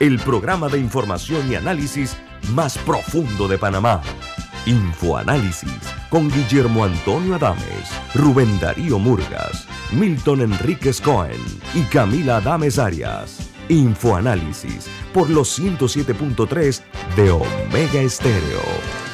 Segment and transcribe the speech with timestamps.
[0.00, 2.16] el programa de información y análisis
[2.52, 4.00] más profundo de Panamá.
[4.66, 5.72] Infoanálisis
[6.10, 11.40] con Guillermo Antonio Adames, Rubén Darío Murgas, Milton Enríquez Cohen
[11.74, 13.50] y Camila Adames Arias.
[13.68, 16.80] Infoanálisis por los 107.3
[17.16, 19.07] de Omega Estéreo.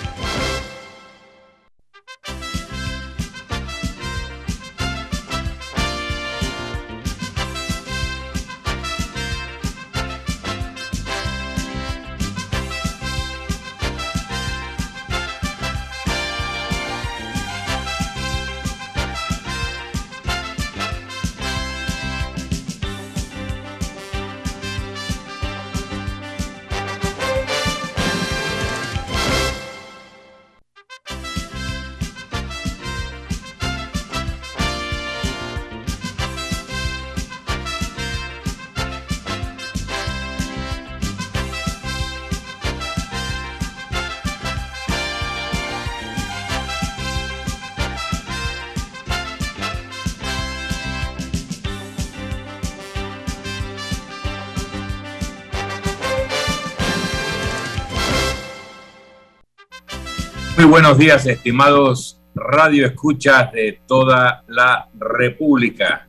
[60.75, 66.09] Buenos días, estimados radio escuchas de toda la República.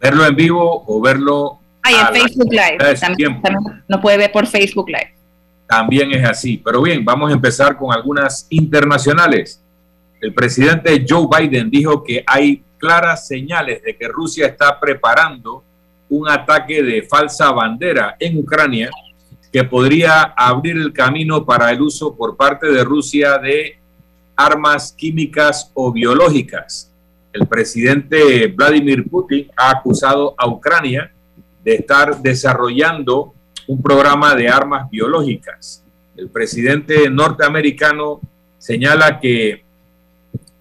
[0.00, 1.58] Verlo en vivo o verlo.
[1.84, 2.96] en Facebook Live.
[3.00, 3.40] También,
[3.88, 5.14] no puede ver por Facebook Live.
[5.66, 6.58] También es así.
[6.58, 9.62] Pero bien, vamos a empezar con algunas internacionales.
[10.20, 15.64] El presidente Joe Biden dijo que hay claras señales de que Rusia está preparando
[16.08, 18.90] un ataque de falsa bandera en Ucrania
[19.52, 23.78] que podría abrir el camino para el uso por parte de Rusia de
[24.36, 26.92] armas químicas o biológicas.
[27.32, 31.12] El presidente Vladimir Putin ha acusado a Ucrania
[31.64, 33.34] de estar desarrollando
[33.66, 35.84] un programa de armas biológicas.
[36.16, 38.20] El presidente norteamericano
[38.58, 39.64] señala que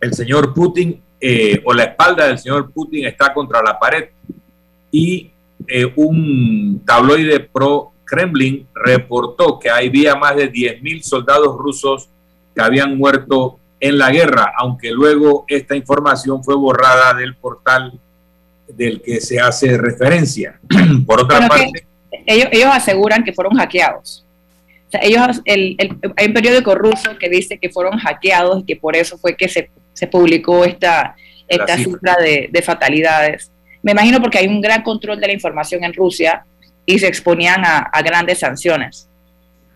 [0.02, 4.10] el señor Putin eh, o la espalda del señor Putin está contra la pared
[4.92, 5.32] y
[5.68, 12.10] eh, un tabloide pro Kremlin reportó que había más de 10.000 soldados rusos
[12.54, 18.00] que habían muerto en la guerra, aunque luego esta información fue borrada del portal
[18.68, 20.60] del que se hace referencia.
[21.06, 21.88] Por otra parte...
[22.26, 24.26] Ellos, ellos aseguran que fueron hackeados.
[24.88, 25.76] O sea, ellos, el,
[26.16, 29.48] hay un periódico ruso que dice que fueron hackeados y que por eso fue que
[29.48, 31.16] se, se publicó esta,
[31.48, 33.52] esta cifra de, de fatalidades.
[33.84, 36.46] Me imagino porque hay un gran control de la información en Rusia
[36.86, 39.10] y se exponían a, grandes sanciones.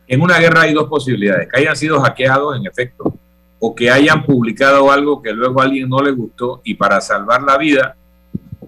[0.08, 3.14] En una guerra hay dos posibilidades, que hayan sido hackeados en efecto,
[3.60, 7.42] o que hayan publicado algo que luego a alguien no le gustó y para salvar
[7.44, 7.96] la vida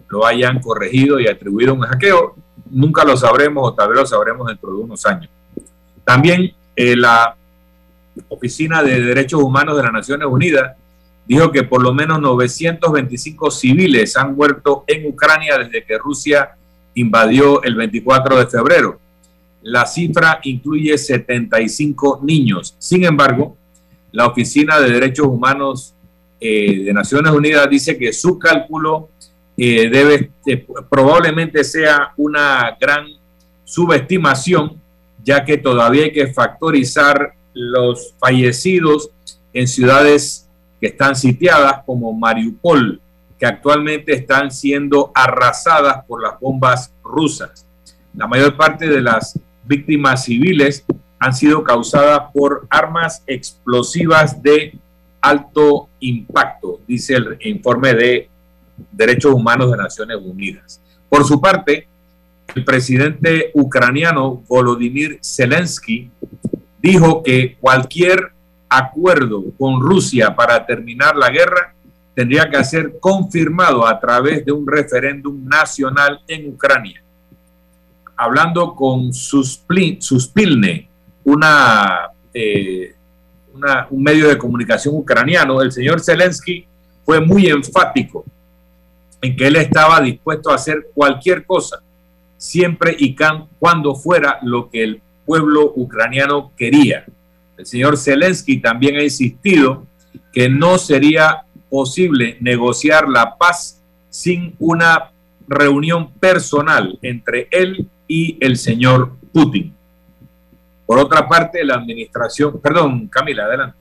[0.10, 2.36] lo hayan corregido y atribuido un hackeo.
[2.70, 5.30] Nunca lo sabremos o tal vez lo sabremos dentro de unos años.
[6.04, 7.36] También eh, la
[8.28, 10.76] Oficina de Derechos Humanos de las Naciones Unidas
[11.26, 16.58] dijo que por lo menos 925 civiles han muerto en Ucrania desde que Rusia
[16.96, 19.00] invadió el 24 de febrero.
[19.64, 22.76] La cifra incluye 75 niños.
[22.80, 23.58] Sin embargo,
[24.12, 25.94] la Oficina de Derechos Humanos
[26.40, 29.10] eh, de Naciones Unidas dice que su cálculo
[29.56, 33.06] eh, debe eh, probablemente sea una gran
[33.64, 34.82] subestimación,
[35.24, 39.12] ya que todavía hay que factorizar los fallecidos
[39.54, 40.50] en ciudades
[40.80, 43.00] que están sitiadas como Mariupol,
[43.42, 47.66] que actualmente están siendo arrasadas por las bombas rusas.
[48.14, 50.86] La mayor parte de las víctimas civiles
[51.18, 54.78] han sido causadas por armas explosivas de
[55.22, 58.30] alto impacto, dice el informe de
[58.92, 60.80] Derechos Humanos de Naciones Unidas.
[61.10, 61.88] Por su parte,
[62.54, 66.12] el presidente ucraniano Volodymyr Zelensky
[66.80, 68.34] dijo que cualquier
[68.70, 71.74] acuerdo con Rusia para terminar la guerra
[72.13, 77.02] tendría que ser confirmado a través de un referéndum nacional en Ucrania.
[78.16, 80.90] Hablando con Suspilne,
[81.24, 82.94] una, eh,
[83.54, 86.66] una, un medio de comunicación ucraniano, el señor Zelensky
[87.04, 88.25] fue muy enfático
[89.22, 91.81] en que él estaba dispuesto a hacer cualquier cosa,
[92.38, 93.16] siempre y
[93.60, 97.06] cuando fuera lo que el pueblo ucraniano quería.
[97.57, 99.86] El señor Zelensky también ha insistido
[100.34, 105.12] que no sería posible negociar la paz sin una
[105.47, 109.73] reunión personal entre él y el señor Putin.
[110.85, 113.77] Por otra parte, la administración, perdón, Camila, adelante.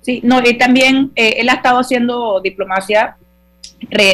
[0.00, 3.16] Sí, no, y también eh, él ha estado haciendo diplomacia,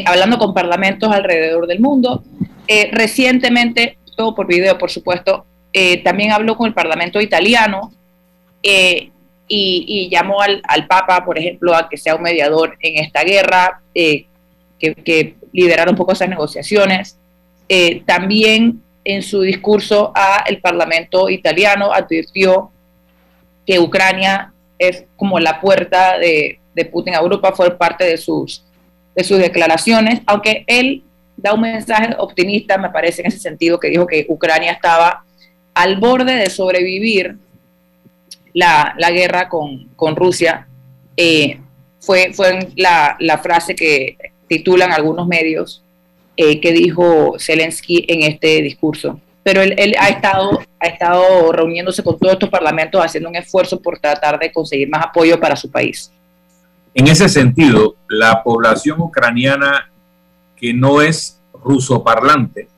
[0.06, 2.24] hablando con parlamentos alrededor del mundo.
[2.66, 7.92] Eh, recientemente, todo por video, por supuesto, eh, también habló con el parlamento italiano
[9.52, 14.26] y, llamó al, Papa, por ejemplo, a que sea un mediador en esta guerra, que,
[14.78, 17.18] que liderara un poco esas negociaciones.
[18.06, 22.70] también en su discurso a el Parlamento italiano advirtió
[23.66, 26.56] que Ucrania es como la puerta de,
[26.90, 28.64] Putin a Europa, fue parte de sus,
[29.14, 31.02] de sus declaraciones, aunque él
[31.36, 35.24] da un mensaje optimista, me parece, en ese sentido, que dijo que Ucrania estaba
[35.74, 37.36] al borde de sobrevivir
[38.54, 40.66] la, guerra con, Rusia.
[41.16, 41.60] Eh,
[42.00, 44.16] fue fue la, la frase que
[44.48, 45.82] titulan algunos medios
[46.36, 49.20] eh, que dijo Zelensky en este discurso.
[49.42, 53.98] Pero él, ha, estado, ha estado reuniéndose con todos estos parlamentos, haciendo un esfuerzo por
[53.98, 56.10] tratar de conseguir más apoyo para su país.
[56.94, 59.90] En ese sentido, la población ucraniana
[60.56, 62.68] que no es ruso parlante,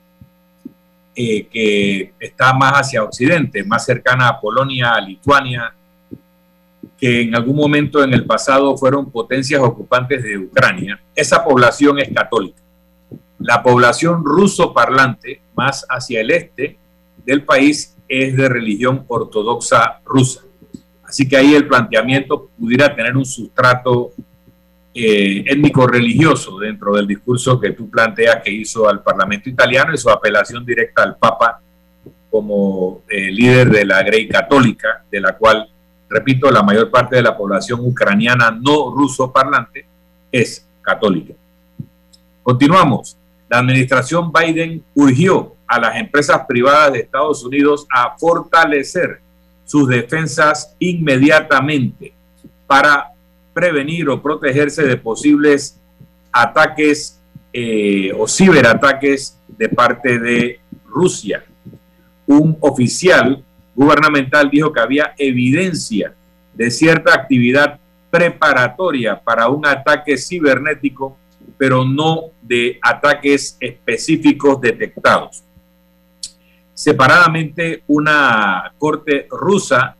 [1.15, 5.73] eh, que está más hacia Occidente, más cercana a Polonia, a Lituania,
[6.97, 12.09] que en algún momento en el pasado fueron potencias ocupantes de Ucrania, esa población es
[12.13, 12.61] católica.
[13.39, 16.77] La población ruso parlante, más hacia el este
[17.25, 20.41] del país, es de religión ortodoxa rusa.
[21.03, 24.13] Así que ahí el planteamiento pudiera tener un sustrato
[24.93, 30.09] eh, étnico-religioso dentro del discurso que tú planteas que hizo al Parlamento italiano y su
[30.09, 31.59] apelación directa al Papa
[32.29, 35.69] como eh, líder de la Grey Católica, de la cual,
[36.09, 39.85] repito, la mayor parte de la población ucraniana no ruso parlante
[40.31, 41.33] es católica.
[42.41, 43.17] Continuamos
[43.53, 49.21] la administración Biden urgió a las empresas privadas de Estados Unidos a fortalecer
[49.63, 52.15] sus defensas inmediatamente
[52.65, 53.12] para
[53.53, 55.79] prevenir o protegerse de posibles
[56.31, 61.43] ataques eh, o ciberataques de parte de Rusia.
[62.25, 63.43] Un oficial
[63.75, 66.13] gubernamental dijo que había evidencia
[66.53, 67.79] de cierta actividad
[68.09, 71.17] preparatoria para un ataque cibernético
[71.57, 75.43] pero no de ataques específicos detectados.
[76.73, 79.95] Separadamente, una corte rusa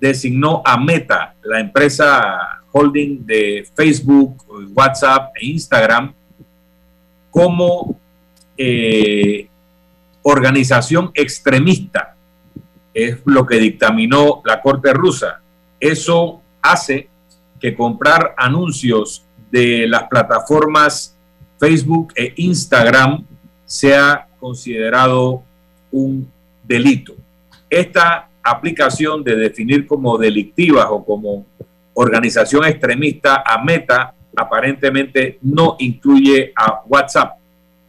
[0.00, 6.12] designó a Meta, la empresa holding de Facebook, WhatsApp e Instagram,
[7.30, 7.98] como
[8.56, 9.48] eh,
[10.22, 12.16] organización extremista.
[12.94, 15.40] Es lo que dictaminó la Corte rusa.
[15.80, 17.08] Eso hace
[17.60, 21.16] que comprar anuncios de las plataformas
[21.58, 23.24] Facebook e Instagram
[23.64, 25.44] sea considerado
[25.92, 26.28] un
[26.64, 27.14] delito.
[27.70, 31.46] Esta aplicación de definir como delictivas o como
[31.94, 37.38] organización extremista a Meta aparentemente no incluye a WhatsApp,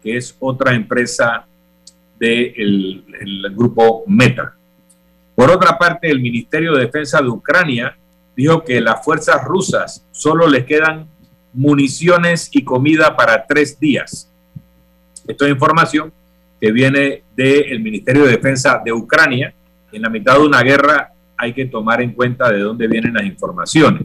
[0.01, 1.45] que es otra empresa
[2.19, 3.03] del
[3.55, 4.53] grupo Meta.
[5.35, 7.97] Por otra parte, el Ministerio de Defensa de Ucrania
[8.35, 11.07] dijo que las fuerzas rusas solo les quedan
[11.53, 14.29] municiones y comida para tres días.
[15.27, 16.11] Esto es información
[16.59, 19.53] que viene del Ministerio de Defensa de Ucrania.
[19.91, 23.25] En la mitad de una guerra hay que tomar en cuenta de dónde vienen las
[23.25, 24.03] informaciones.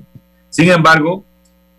[0.49, 1.25] Sin embargo,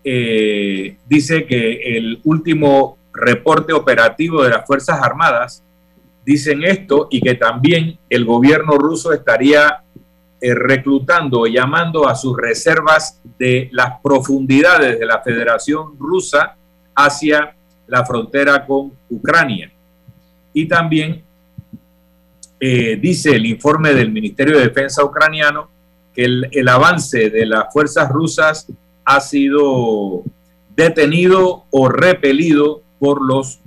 [0.02, 5.62] eh, dice que el último reporte operativo de las Fuerzas Armadas
[6.24, 9.82] dicen esto y que también el gobierno ruso estaría
[10.40, 16.56] eh, reclutando llamando a sus reservas de las profundidades de la Federación Rusa
[16.94, 17.54] hacia
[17.86, 19.70] la frontera con Ucrania.
[20.54, 21.22] Y también
[22.62, 25.70] eh, dice el informe del Ministerio de Defensa ucraniano
[26.14, 28.66] que el, avance de las fuerzas rusas
[29.06, 30.22] ha sido
[30.76, 33.60] detenido o repelido por los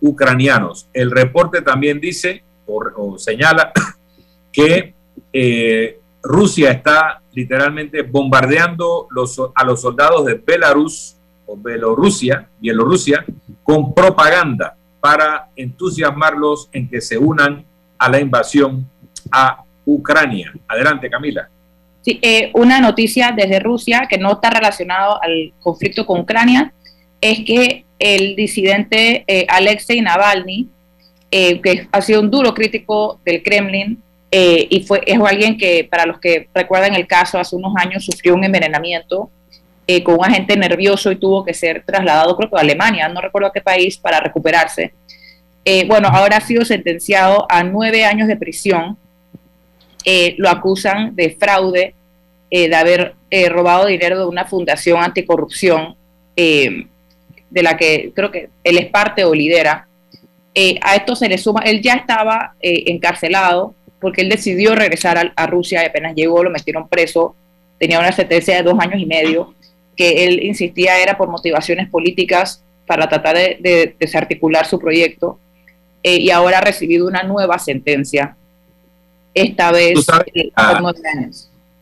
[0.00, 0.88] ucranianos.
[0.92, 3.72] El reporte también dice o, señala
[4.52, 4.94] que
[5.32, 9.06] eh, Rusia está literalmente bombardeando
[9.54, 11.16] a los soldados de Belarus
[11.46, 13.24] o Bielorrusia, Bielorrusia
[13.62, 17.64] con propaganda para entusiasmarlos en que se unan
[18.00, 18.88] a la invasión
[19.30, 20.52] a Ucrania.
[20.66, 21.48] Adelante, Camila.
[22.02, 26.72] Sí, eh, una noticia desde Rusia que no está relacionado al conflicto con Ucrania
[27.20, 30.66] es que el disidente eh, Alexei Navalny,
[31.30, 34.02] eh, que ha sido un duro crítico del Kremlin,
[34.32, 38.04] eh, y fue, es alguien que, para los que recuerdan el caso, hace unos años
[38.04, 39.30] sufrió un envenenamiento
[40.04, 43.48] con un agente nervioso y tuvo que ser trasladado, creo que a Alemania, no recuerdo
[43.48, 44.94] a qué país, para recuperarse.
[45.64, 48.96] Eh, bueno, ahora ha sido sentenciado a nueve años de prisión.
[50.38, 51.94] lo acusan de fraude,
[52.50, 53.14] de haber
[53.50, 55.94] robado dinero de una fundación anticorrupción,
[56.34, 59.86] de la que creo que él es parte o lidera.
[60.82, 65.82] a esto se le suma, él ya estaba encarcelado porque él decidió regresar a, Rusia
[65.82, 67.36] y apenas llegó lo metieron preso,
[67.78, 69.54] tenía una sentencia de dos años y medio,
[69.96, 75.38] que él insistía era por motivaciones políticas para tratar de, desarticular su proyecto,
[76.02, 78.36] eh, y ahora ha recibido una nueva sentencia,
[79.34, 80.52] esta vez eh,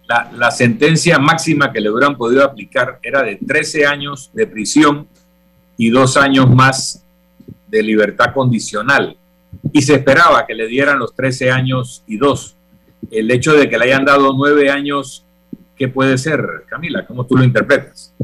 [0.07, 5.07] La, la, sentencia máxima que le hubieran podido aplicar era de 13 años de prisión
[5.77, 7.05] y dos años más
[7.69, 9.17] de libertad condicional
[9.73, 12.57] y se esperaba que le dieran los 13 años y dos.
[13.11, 15.25] El hecho de que le hayan dado nueve años,
[15.77, 17.07] ¿qué puede ser, Camila?
[17.07, 18.15] ¿Cómo tú lo interpretas?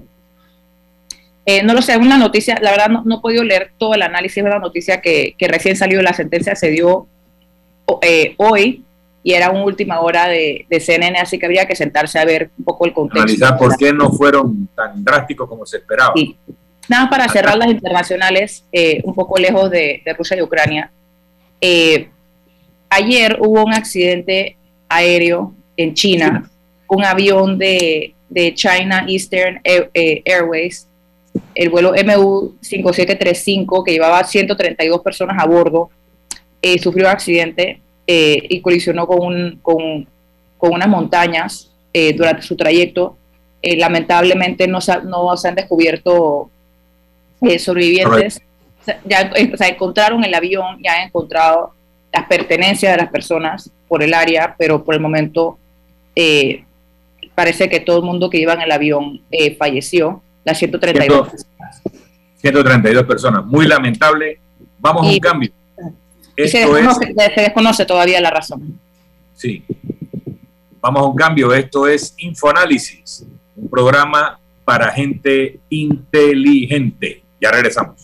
[1.47, 4.43] Eh, no lo sé, una noticia, la verdad no, he podido leer todo el análisis,
[4.43, 7.07] de la noticia que, recién salió, la sentencia se dio
[8.01, 8.83] eh, hoy
[9.23, 12.65] y era una última hora de, CNN, así que había que sentarse a ver un
[12.65, 13.23] poco el contexto.
[13.23, 16.15] Analizar por qué no fueron tan drásticos como se esperaba.
[16.89, 20.91] Nada para cerrar las internacionales, eh, un poco lejos de, de Rusia y Ucrania.
[21.61, 22.11] Eh,
[22.91, 24.59] ayer hubo un accidente
[24.89, 26.51] aéreo en China,
[26.89, 28.15] un avión de,
[28.55, 30.89] China Eastern Airways,
[31.55, 35.91] el vuelo MU5735 que llevaba 132 personas a bordo,
[36.63, 40.07] eh, sufrió un accidente y colisionó con, con,
[40.59, 41.71] unas montañas
[42.17, 43.17] durante su trayecto.
[43.63, 46.51] lamentablemente no se, no se han descubierto
[47.59, 48.43] sobrevivientes.
[49.07, 49.31] Ya
[49.69, 51.73] encontraron el avión, ya han encontrado
[52.13, 55.59] las pertenencias de las personas por el área, pero por el momento
[56.15, 56.65] eh,
[57.35, 61.83] parece que todo el mundo que iba en el avión eh, falleció, las 132 personas.
[62.37, 64.41] 132 personas, muy lamentable.
[64.79, 65.51] Vamos a un cambio.
[66.37, 68.79] se, desconoce, se desconoce todavía la razón.
[69.35, 69.65] Sí.
[70.81, 71.53] Vamos a un cambio.
[71.55, 73.25] Esto es Infoanálisis,
[73.57, 77.23] un programa para gente inteligente.
[77.41, 78.04] Ya regresamos.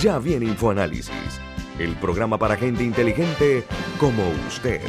[0.00, 1.40] Ya viene InfoAnálisis,
[1.78, 3.64] el programa para gente inteligente
[3.98, 4.82] como usted.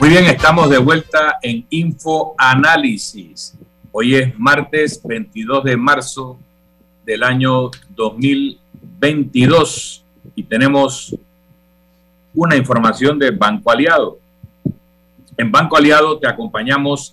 [0.00, 3.58] Muy bien, estamos de vuelta en InfoAnálisis.
[3.92, 6.38] Hoy es martes 22 de marzo
[7.04, 11.14] del año 2022 y tenemos
[12.34, 14.20] una información de Banco Aliado.
[15.36, 17.12] En Banco Aliado te acompañamos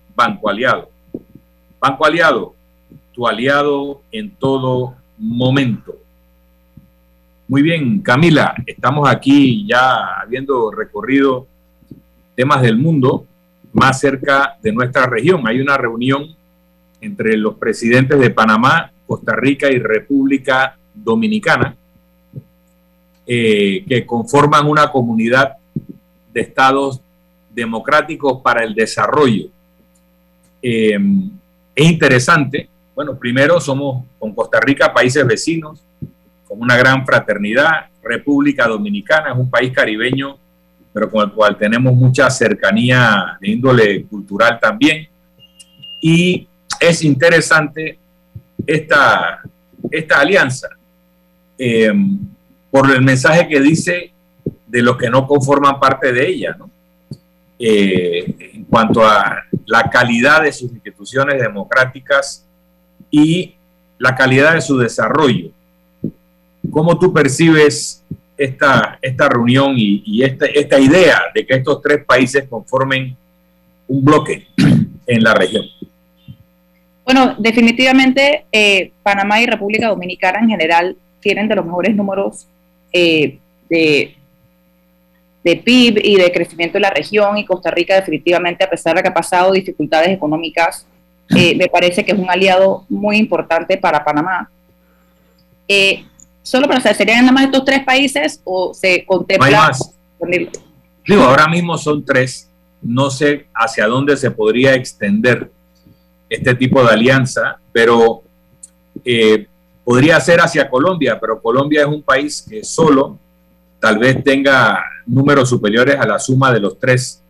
[0.15, 0.89] Banco Aliado.
[1.79, 2.55] Banco Aliado,
[3.13, 5.95] tu aliado en todo momento.
[7.47, 11.47] Muy bien, Camila, estamos aquí ya habiendo recorrido
[12.35, 13.25] temas del mundo
[13.73, 15.47] más cerca de nuestra región.
[15.47, 16.35] Hay una reunión
[17.01, 21.75] entre los presidentes de Panamá, Costa Rica y República Dominicana,
[23.25, 25.57] eh, que conforman una comunidad
[26.33, 27.01] de estados
[27.49, 29.49] democráticos para el desarrollo.
[30.61, 30.97] Eh,
[31.75, 35.83] es interesante, bueno, primero somos con Costa Rica países vecinos,
[36.47, 37.87] con una gran fraternidad.
[38.03, 40.37] República Dominicana es un país caribeño
[40.93, 45.07] pero con el cual tenemos mucha cercanía de índole cultural también.
[46.01, 46.47] Y
[46.79, 47.97] es interesante
[48.65, 49.41] esta,
[49.89, 50.69] esta alianza
[51.57, 51.93] eh,
[52.69, 54.11] por el mensaje que dice
[54.67, 56.69] de los que no conforman parte de ella, ¿no?
[57.59, 62.45] Eh, en cuanto a la calidad de sus instituciones democráticas
[63.09, 63.55] y
[63.97, 65.49] la calidad de su desarrollo.
[66.69, 68.03] ¿Cómo tú percibes
[68.37, 73.15] esta, esta reunión y, esta, esta idea de que estos tres países conformen
[73.87, 74.45] un bloque
[75.07, 75.63] en la región?
[77.05, 82.45] Bueno, definitivamente eh, Panamá y República Dominicana en general tienen de los mejores números
[82.91, 84.17] eh, de,
[85.43, 89.01] de PIB y de crecimiento de la región y Costa Rica definitivamente, a pesar de
[89.01, 90.85] que ha pasado dificultades económicas,
[91.35, 94.49] eh, me parece que es un aliado muy importante para Panamá.
[96.43, 99.49] Solo para saber, ¿serían nada más estos tres países o se contempla?
[99.49, 99.95] No hay más.
[101.07, 102.49] Digo, ahora mismo son tres.
[102.81, 105.51] No sé hacia dónde se podría extender
[106.29, 108.23] este tipo de alianza, pero
[109.05, 109.47] eh,
[109.83, 113.19] podría ser hacia Colombia, pero Colombia es un país que solo
[113.81, 117.21] tal vez tenga números superiores a la suma de los tres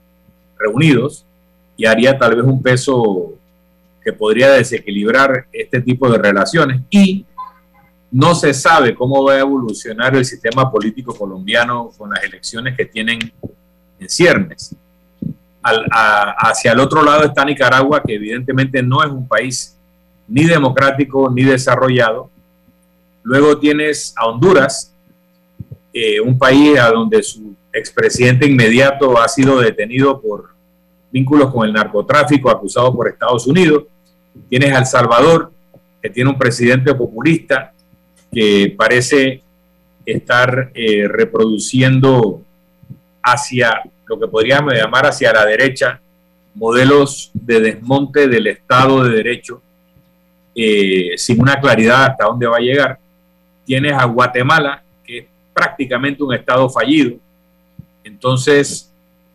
[0.60, 1.26] reunidos
[1.78, 3.34] y haría tal vez un peso
[4.04, 6.82] que podría desequilibrar este tipo de relaciones.
[6.90, 7.26] Y
[8.12, 12.86] no se sabe cómo va a evolucionar el sistema político colombiano con las elecciones que
[12.86, 13.20] tienen
[14.00, 14.76] en ciernes.
[15.64, 19.78] hacia el otro lado está Nicaragua, que evidentemente no es un país
[20.28, 22.30] ni democrático ni desarrollado.
[23.24, 24.91] Luego tienes a Honduras,
[25.94, 30.50] eh, un país a donde su expresidente inmediato ha sido detenido por
[31.12, 33.84] vínculos con el narcotráfico, acusado por Estados Unidos.
[34.50, 35.52] Tienes a El Salvador,
[36.02, 37.74] que tiene un presidente populista
[38.32, 39.42] que parece
[40.06, 42.42] estar eh, reproduciendo
[43.22, 46.02] hacia lo que podríamos llamar hacia la derecha
[46.54, 49.62] modelos de desmonte del Estado de Derecho
[50.54, 53.00] eh, sin una claridad hasta dónde va a llegar.
[53.66, 54.84] Tienes a Guatemala,
[55.54, 57.18] prácticamente un Estado fallido.
[58.04, 58.92] Entonces,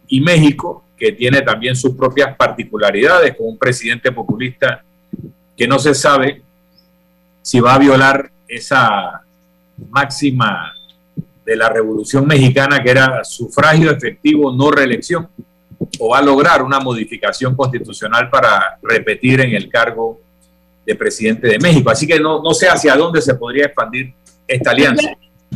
[0.08, 4.82] y México, que tiene también sus propias particularidades, con un presidente populista
[5.56, 6.42] que no se sabe
[7.42, 9.22] si va a violar esa
[9.90, 10.72] máxima
[11.44, 15.28] de la Revolución Mexicana, que era sufragio efectivo, no reelección,
[15.98, 20.20] o va a lograr una modificación constitucional para repetir en el cargo
[20.84, 21.90] de presidente de México.
[21.90, 24.12] Así que no, no sé hacia dónde se podría expandir
[24.46, 25.10] esta alianza.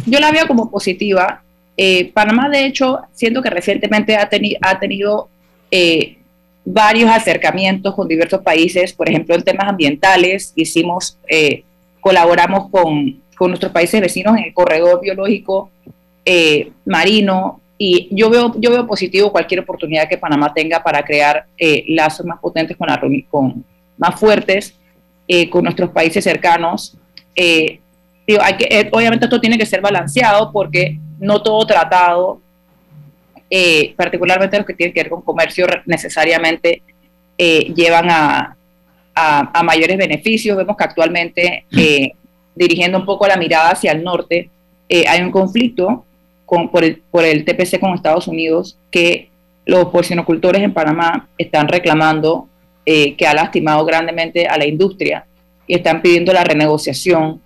[0.06, 1.42] Yo, la veo como positiva.
[1.76, 4.28] Eh, Panamá, de hecho, siento que recientemente ha,
[4.78, 5.28] tenido
[5.70, 6.18] eh,
[6.64, 10.52] varios acercamientos con diversos países, por ejemplo, en temas ambientales.
[10.56, 11.64] Hicimos eh,
[12.00, 15.70] colaboramos con, nuestros países vecinos en el corredor biológico
[16.26, 21.46] eh, marino y yo veo, yo veo positivo cualquier oportunidad que Panamá tenga para crear
[21.88, 23.00] lazos más potentes con, la,
[23.30, 23.64] con
[23.96, 24.74] más fuertes
[25.50, 26.98] con nuestros países cercanos.
[28.30, 32.40] Digo, hay que, obviamente esto tiene que ser balanceado porque no todo tratado,
[33.96, 36.82] particularmente los que tienen que ver con comercio, necesariamente
[37.36, 38.56] llevan a,
[39.14, 40.56] a, mayores beneficios.
[40.56, 42.12] Vemos que actualmente, eh,
[42.54, 44.50] dirigiendo un poco la mirada hacia el norte,
[44.88, 46.04] eh, hay un conflicto
[46.46, 49.30] con, por, el, por, el, TPC con Estados Unidos que
[49.64, 52.48] los porcinocultores en Panamá están reclamando
[52.84, 55.26] eh, que ha lastimado grandemente a la industria
[55.66, 57.40] y están pidiendo la renegociación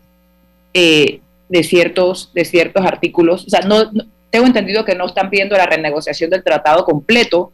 [0.74, 3.46] eh, de, ciertos, de ciertos artículos.
[3.46, 3.90] O sea, no,
[4.30, 7.52] tengo entendido que no están pidiendo la renegociación del tratado completo,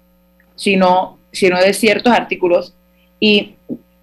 [0.57, 2.75] sino, sino de ciertos artículos.
[3.21, 3.55] Y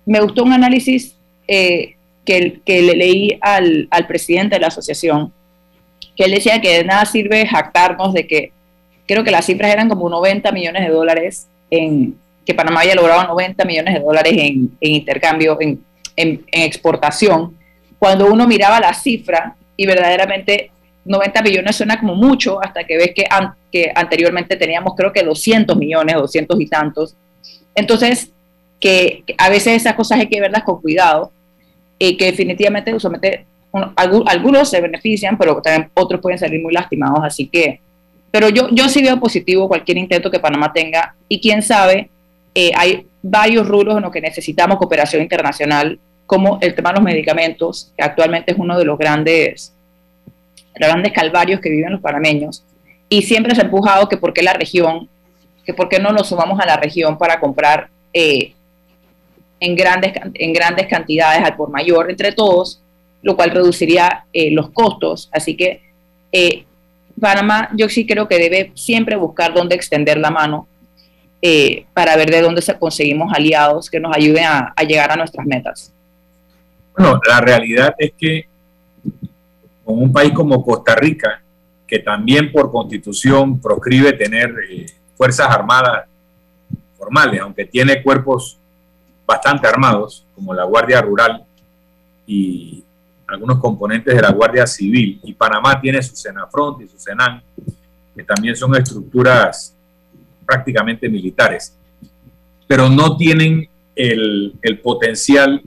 [0.05, 1.15] me gustó un análisis
[1.47, 5.33] eh, que, que, le leí al, al presidente de la asociación,
[6.15, 8.51] que él decía que de nada sirve jactarnos de que
[9.07, 13.27] creo que las cifras eran como 90 millones de dólares en que Panamá había logrado
[13.27, 15.83] 90 millones de dólares en, intercambio, en,
[16.51, 17.57] exportación.
[17.99, 20.71] Cuando uno miraba la cifra y verdaderamente
[21.05, 23.25] 90 millones suena como mucho hasta que ves que,
[23.71, 27.15] que anteriormente teníamos creo que 200 millones, 200 y tantos.
[27.73, 28.31] Entonces,
[28.79, 31.31] que, a veces esas cosas hay que verlas con cuidado
[31.97, 33.45] y que definitivamente usualmente
[33.95, 37.19] algunos se benefician, pero también otros pueden salir muy lastimados.
[37.23, 37.79] Así que
[38.31, 42.09] pero yo, yo sí veo positivo cualquier intento que Panamá tenga y quién sabe,
[42.53, 47.03] eh, hay varios rubros en los que necesitamos cooperación internacional, como el tema de los
[47.03, 49.73] medicamentos, que actualmente es uno de los grandes,
[50.75, 52.63] grandes calvarios que viven los panameños.
[53.09, 55.09] Y siempre se ha empujado que por qué la región,
[55.65, 58.53] que por qué no nos sumamos a la región para comprar eh,
[59.59, 62.83] en, grandes, en grandes cantidades al por mayor entre todos,
[63.23, 65.29] lo cual reduciría eh, los costos.
[65.31, 65.81] Así que
[67.19, 70.67] Panamá yo sí creo que debe siempre buscar dónde extender la mano
[71.41, 75.93] eh, para ver de dónde conseguimos aliados que nos ayuden a, llegar a nuestras metas.
[76.97, 78.47] Bueno, la realidad es que
[79.85, 81.41] con un país como Costa Rica,
[81.85, 86.07] que también por constitución proscribe tener eh, fuerzas armadas
[86.97, 88.57] formales, aunque tiene cuerpos
[89.27, 91.45] bastante armados, como la Guardia Rural
[92.25, 92.83] y
[93.27, 97.43] algunos componentes de la Guardia Civil y Panamá tiene su Senafront y su Senan,
[98.15, 99.75] que también son estructuras
[100.45, 101.77] prácticamente militares,
[102.67, 105.61] pero no tienen el, el potencial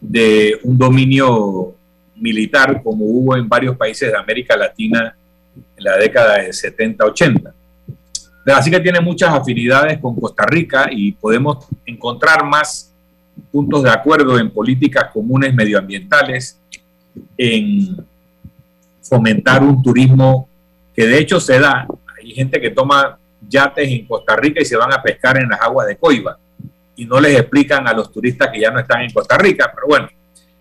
[0.00, 1.74] de un dominio
[2.16, 5.14] militar como hubo en varios países de América Latina
[5.76, 7.52] en la década de 70-80.
[8.46, 12.92] Así que tiene muchas afinidades con Costa Rica y podemos encontrar más
[13.52, 16.58] puntos de acuerdo en políticas comunes medioambientales,
[17.36, 17.96] en
[19.02, 20.48] fomentar un turismo
[20.94, 21.86] que de hecho se da.
[22.18, 25.60] Hay gente que toma yates en Costa Rica y se van a pescar en las
[25.60, 26.38] aguas de Coiba
[27.00, 29.86] y no les explican a los turistas que ya no están en Costa Rica, pero
[29.86, 30.08] bueno,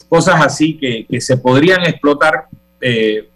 [0.08, 2.45] cosas así que, se podrían explotar
[2.80, 3.28] eh,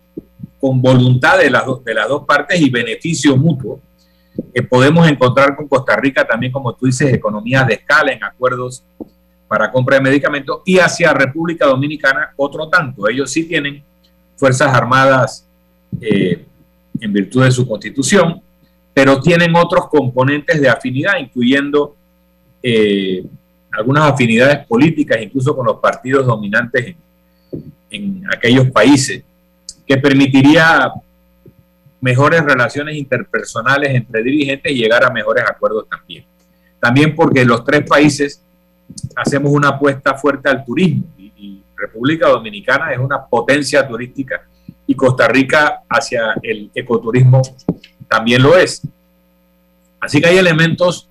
[0.57, 3.81] con voluntad de las, de las dos partes y beneficio mutuo
[4.53, 8.85] que podemos encontrar con Costa Rica también, como tú dices, economías de escala en acuerdos
[9.49, 13.09] para compra de medicamentos y hacia República Dominicana otro tanto.
[13.09, 13.83] Ellos sí tienen
[14.37, 15.45] Fuerzas Armadas
[15.99, 16.45] eh,
[17.01, 18.41] en virtud de su constitución,
[18.93, 21.97] pero tienen otros componentes de afinidad, incluyendo
[22.63, 23.23] eh,
[23.71, 26.95] algunas afinidades políticas, incluso con los partidos dominantes
[27.89, 29.23] en aquellos países,
[29.85, 30.91] que permitiría
[31.99, 36.25] mejores relaciones interpersonales entre dirigentes y llegar a mejores acuerdos también.
[36.79, 38.41] También porque los tres países
[39.15, 44.41] hacemos una apuesta fuerte al turismo y, República Dominicana es una potencia turística
[44.87, 47.41] y Costa Rica hacia el ecoturismo
[48.07, 48.81] también lo es.
[49.99, 51.09] Así que hay elementos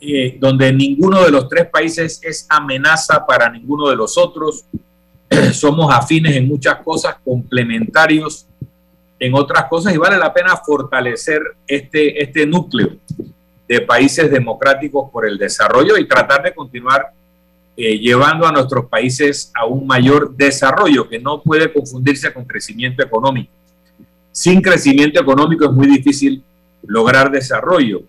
[0.00, 4.64] eh, donde ninguno de los tres países es amenaza para ninguno de los otros.
[5.52, 8.46] Somos afines en muchas cosas, complementarios
[9.18, 12.96] en otras cosas y vale la pena fortalecer este, este núcleo
[13.66, 17.12] de países democráticos por el desarrollo y tratar de continuar
[17.76, 23.02] eh, llevando a nuestros países a un mayor desarrollo que no puede confundirse con crecimiento
[23.02, 23.52] económico.
[24.32, 26.42] Sin crecimiento económico es muy difícil
[26.82, 28.02] lograr desarrollo,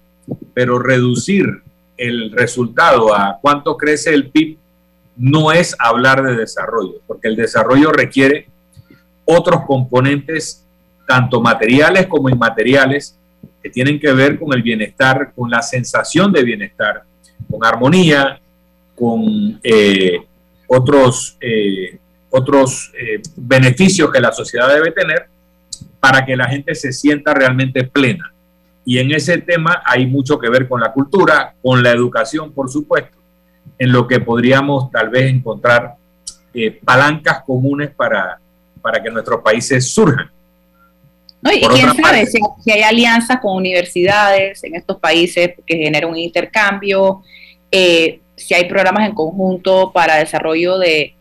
[0.54, 1.64] pero reducir
[2.00, 4.58] el resultado a cuánto crece el PIB
[5.18, 8.48] no es hablar de desarrollo, porque el desarrollo requiere
[9.26, 10.66] otros componentes,
[11.06, 13.20] tanto materiales como inmateriales,
[13.62, 17.04] que tienen que ver con el bienestar, con la sensación de bienestar,
[17.52, 18.40] con armonía,
[18.96, 20.22] con eh,
[20.68, 25.28] otros, eh, otros eh, beneficios que la sociedad debe tener
[26.00, 28.32] para que la gente se sienta realmente plena.
[28.86, 32.70] Y en ese tema hay mucho que ver con la cultura, con la educación, por
[32.70, 33.18] supuesto,
[33.78, 35.96] en lo que podríamos tal vez encontrar
[36.84, 38.40] palancas comunes para,
[38.82, 40.30] para que nuestros países surjan.
[41.42, 47.24] Y, quién sabe si, hay alianzas con universidades en estos países que generan un intercambio,
[47.72, 51.16] eh, si hay programas en conjunto para desarrollo de,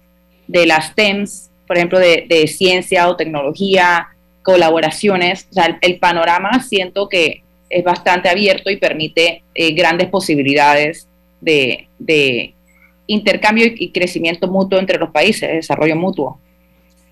[0.49, 4.09] las TEMS, por ejemplo, de, ciencia o tecnología,
[4.43, 5.47] colaboraciones.
[5.51, 11.09] O sea, el, panorama siento que, es bastante abierto y permite eh, grandes posibilidades
[11.41, 12.55] de, de
[13.07, 16.41] intercambio y crecimiento mutuo entre los países, desarrollo mutuo.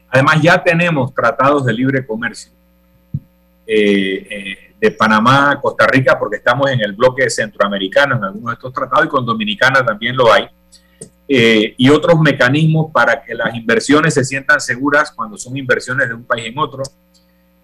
[0.09, 2.53] Además, ya tenemos tratados de libre comercio
[3.67, 8.55] eh, eh, de Panamá, Costa Rica, porque estamos en el bloque centroamericano en algunos de
[8.55, 10.47] estos tratados y con Dominicana también lo hay.
[11.29, 16.15] Eh, y otros mecanismos para que las inversiones se sientan seguras cuando son inversiones de
[16.15, 16.85] un país en otro,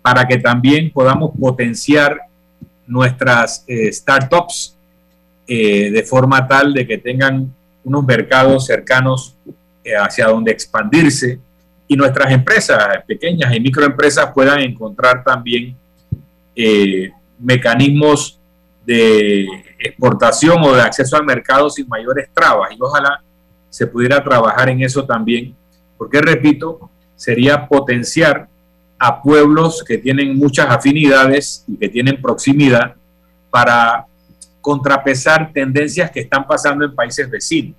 [0.00, 2.18] para que también podamos potenciar
[2.86, 4.76] nuestras startups
[5.46, 7.52] de forma tal de que tengan
[7.84, 9.36] unos mercados cercanos
[10.00, 11.38] hacia donde expandirse
[11.92, 15.76] y nuestras empresas pequeñas y microempresas puedan encontrar también
[16.56, 18.40] eh, mecanismos
[18.86, 19.46] de
[19.78, 22.70] exportación o de acceso al mercado sin mayores trabas.
[22.72, 23.22] Y ojalá
[23.68, 25.54] se pudiera trabajar en eso también,
[25.98, 28.48] porque repito, sería potenciar
[29.04, 32.94] a pueblos que tienen muchas afinidades y que tienen proximidad
[33.50, 34.06] para
[34.60, 37.74] contrapesar tendencias que están pasando en países vecinos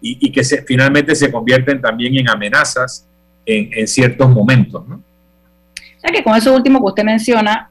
[0.00, 3.06] y, que se, finalmente se convierten también en amenazas
[3.44, 4.88] en, ciertos momentos.
[4.88, 4.96] ¿no?
[4.96, 7.70] O sea que con eso último que usted menciona,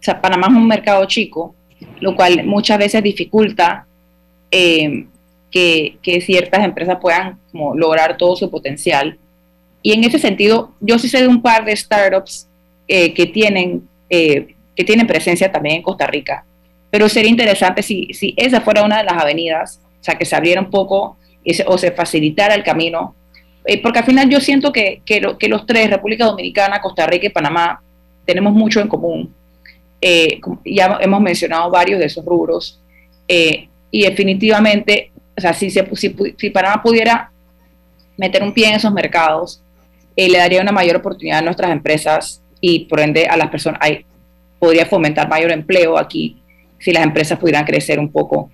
[0.00, 1.54] o sea, Panamá es un mercado chico,
[2.00, 3.86] lo cual muchas veces dificulta
[4.50, 5.06] eh,
[5.52, 9.20] que, ciertas empresas puedan lograr todo su potencial.
[9.82, 12.48] Y en ese sentido, yo sí sé de un par de startups
[12.86, 16.44] eh, que, tienen, eh, que tienen presencia también en Costa Rica.
[16.90, 20.34] Pero sería interesante si, si esa fuera una de las avenidas, o sea, que se
[20.36, 21.16] abriera un poco
[21.66, 23.14] o se facilitara el camino.
[23.82, 27.30] porque al final yo siento que, que, que los tres, República Dominicana, Costa Rica y
[27.30, 27.82] Panamá,
[28.26, 29.34] tenemos mucho en común
[30.00, 32.80] eh, ya hemos mencionado varios de esos rubros,
[33.26, 37.32] eh, y definitivamente, o sea, si, se, si, si, Panamá pudiera
[38.16, 39.62] meter un pie en esos mercados,
[40.18, 43.78] eh, le daría una mayor oportunidad a nuestras empresas y por ende a las personas,
[43.80, 44.04] hay,
[44.58, 46.42] podría fomentar mayor empleo aquí
[46.80, 48.50] si las empresas pudieran crecer un poco.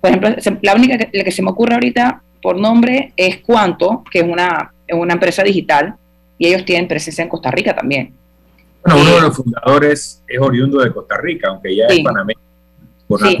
[0.00, 0.30] Por ejemplo,
[0.62, 4.24] la única que, la que se me ocurre ahorita por nombre es Cuanto, que es
[4.24, 5.96] una, una empresa digital
[6.38, 8.14] y ellos tienen presencia en Costa Rica también.
[8.84, 12.40] Bueno, uno de los fundadores es oriundo de Costa Rica, aunque ya es panameño
[13.08, 13.36] por sí,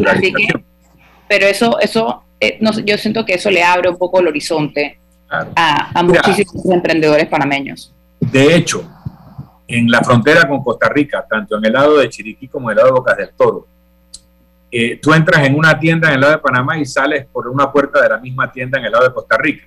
[1.28, 4.99] pero eso, eso eh, no, yo siento que eso le abre un poco el horizonte
[5.30, 7.94] a, muchísimos emprendedores panameños.
[8.20, 8.84] De hecho,
[9.66, 12.76] en la frontera con Costa Rica, tanto en el lado de Chiriquí como en el
[12.78, 13.66] lado de Bocas del Toro,
[14.72, 17.70] eh, tú entras en una tienda en el lado de Panamá y sales por una
[17.70, 19.66] puerta de la misma tienda en el lado de Costa Rica.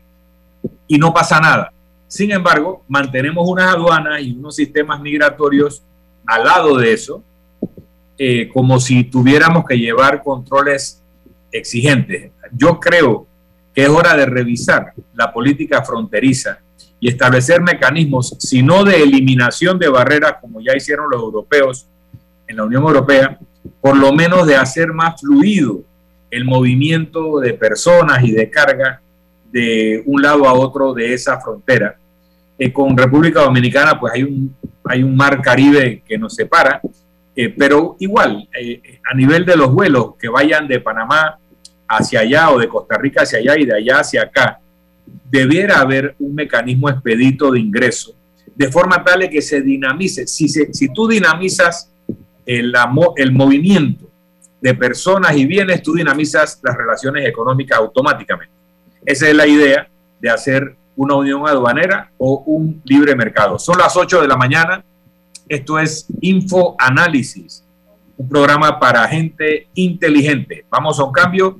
[0.87, 1.71] Y no pasa nada.
[2.07, 5.83] Sin embargo, mantenemos unas aduanas y unos sistemas migratorios
[6.25, 7.23] al lado de eso,
[8.17, 11.03] eh, como si tuviéramos que llevar controles
[11.51, 12.31] exigentes.
[12.51, 13.27] Yo creo
[13.73, 16.59] que es hora de revisar la política fronteriza
[16.99, 21.87] y establecer mecanismos, si no de eliminación de barreras, como ya hicieron los europeos
[22.47, 23.37] en la Unión Europea,
[23.81, 25.81] por lo menos de hacer más fluido
[26.29, 29.01] el movimiento de personas y de carga
[29.51, 31.95] de un lado a otro de esa frontera.
[32.57, 34.55] Eh, con República Dominicana, pues hay un,
[34.85, 36.81] hay un mar Caribe que nos separa,
[37.35, 41.37] eh, pero igual, eh, a nivel de los vuelos que vayan de Panamá
[41.87, 44.59] hacia allá o de Costa Rica hacia allá y de allá hacia acá,
[45.29, 48.15] debiera haber un mecanismo expedito de ingreso,
[48.55, 50.27] de forma tal que se dinamice.
[50.27, 51.91] Si, si tú dinamizas
[52.45, 52.73] el,
[53.17, 54.09] el movimiento
[54.61, 58.53] de personas y bienes, tú dinamizas las relaciones económicas automáticamente.
[59.05, 59.89] Esa es la idea
[60.21, 63.59] de hacer una unión aduanera o un libre mercado.
[63.59, 64.83] Son las 8 de la mañana.
[65.49, 67.65] Esto es Info Análisis,
[68.15, 70.65] un programa para gente inteligente.
[70.69, 71.59] Vamos a un cambio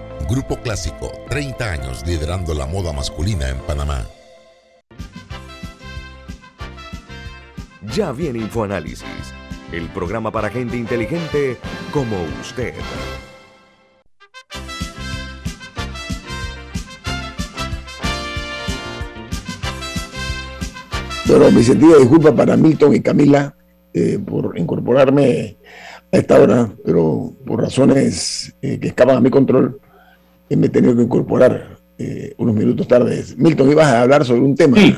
[0.27, 4.05] Grupo Clásico, 30 años liderando la moda masculina en Panamá.
[7.95, 9.33] Ya viene InfoAnálisis,
[9.71, 11.57] el programa para gente inteligente
[11.91, 12.73] como usted.
[21.27, 23.55] Pero mi sentido de disculpa para Milton y Camila
[23.93, 25.57] eh, por incorporarme
[26.11, 29.79] a esta hora, pero por razones eh, que escapan a mi control,
[30.55, 31.77] me he tenido que incorporar
[32.37, 33.23] unos minutos tarde.
[33.37, 34.77] Milton, ibas a hablar sobre un tema.
[34.77, 34.95] Sí,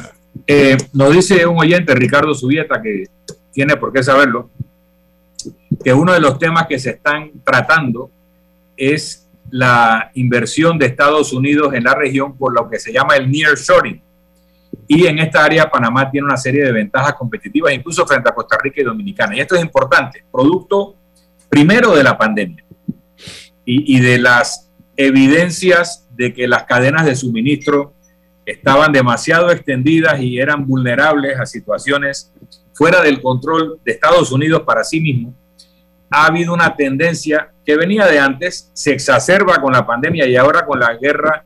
[0.93, 3.05] nos dice un oyente, Ricardo Subieta, que
[3.51, 4.49] tiene por qué saberlo,
[5.83, 8.09] que uno de los temas que se están tratando
[8.77, 13.29] es la inversión de Estados Unidos en la región por lo que se llama el
[13.29, 14.01] nearshoring
[14.87, 18.57] y en esta área Panamá tiene una serie de ventajas competitivas, incluso frente a Costa
[18.61, 19.35] Rica y Dominicana.
[19.35, 20.95] Y esto es importante, producto
[21.49, 22.63] primero de la pandemia
[23.65, 24.62] y, de las
[24.95, 27.93] evidencias de que las cadenas de suministro
[28.45, 32.31] estaban demasiado extendidas y eran vulnerables a situaciones
[32.73, 35.33] fuera del control de Estados Unidos para sí mismo,
[36.09, 40.65] ha habido una tendencia que venía de antes, se exacerba con la pandemia y ahora
[40.65, 41.43] con la guerra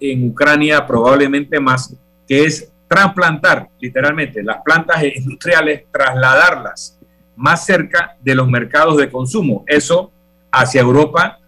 [0.00, 1.94] en Ucrania probablemente más,
[2.26, 6.98] que es trasplantar literalmente las plantas industriales, trasladarlas
[7.36, 9.64] más cerca de los mercados de consumo.
[9.66, 10.12] Eso
[10.50, 11.38] hacia Europa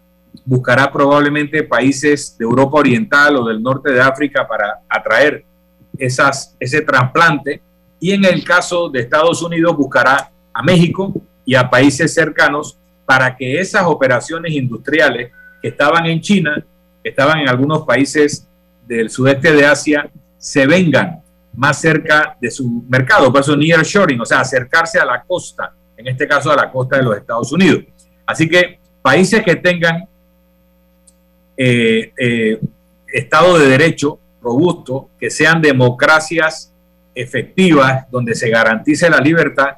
[0.45, 5.45] buscará probablemente países de Europa Oriental o del norte de África para atraer
[5.99, 7.63] esas, ese trasplante.
[8.01, 11.13] Y en el caso de Estados Unidos buscará a México
[11.45, 16.65] y a países cercanos para que esas operaciones industriales que estaban en China,
[17.03, 18.49] estaban en algunos países
[18.87, 21.23] del sudeste de Asia, se vengan
[21.55, 26.09] más cerca de su mercado, por eso nearshoring, o sea, acercarse a la costa, en
[26.09, 27.85] este caso a la costa de los Estados Unidos.
[28.27, 30.09] Así que países que tengan
[31.57, 32.61] eh, eh,
[33.07, 36.73] Estado de Derecho robusto, que sean democracias
[37.15, 39.77] efectivas, donde se garantice la libertad,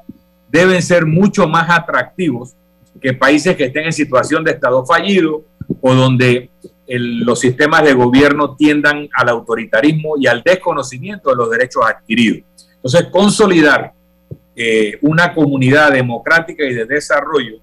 [0.49, 2.55] deben ser mucho más atractivos
[3.01, 5.43] que países que estén en situación de Estado fallido
[5.81, 6.49] o donde
[6.87, 12.43] los sistemas de gobierno tiendan al autoritarismo y al desconocimiento de los derechos adquiridos.
[12.75, 13.93] Entonces, consolidar
[14.55, 17.57] eh, una comunidad democrática y de desarrollo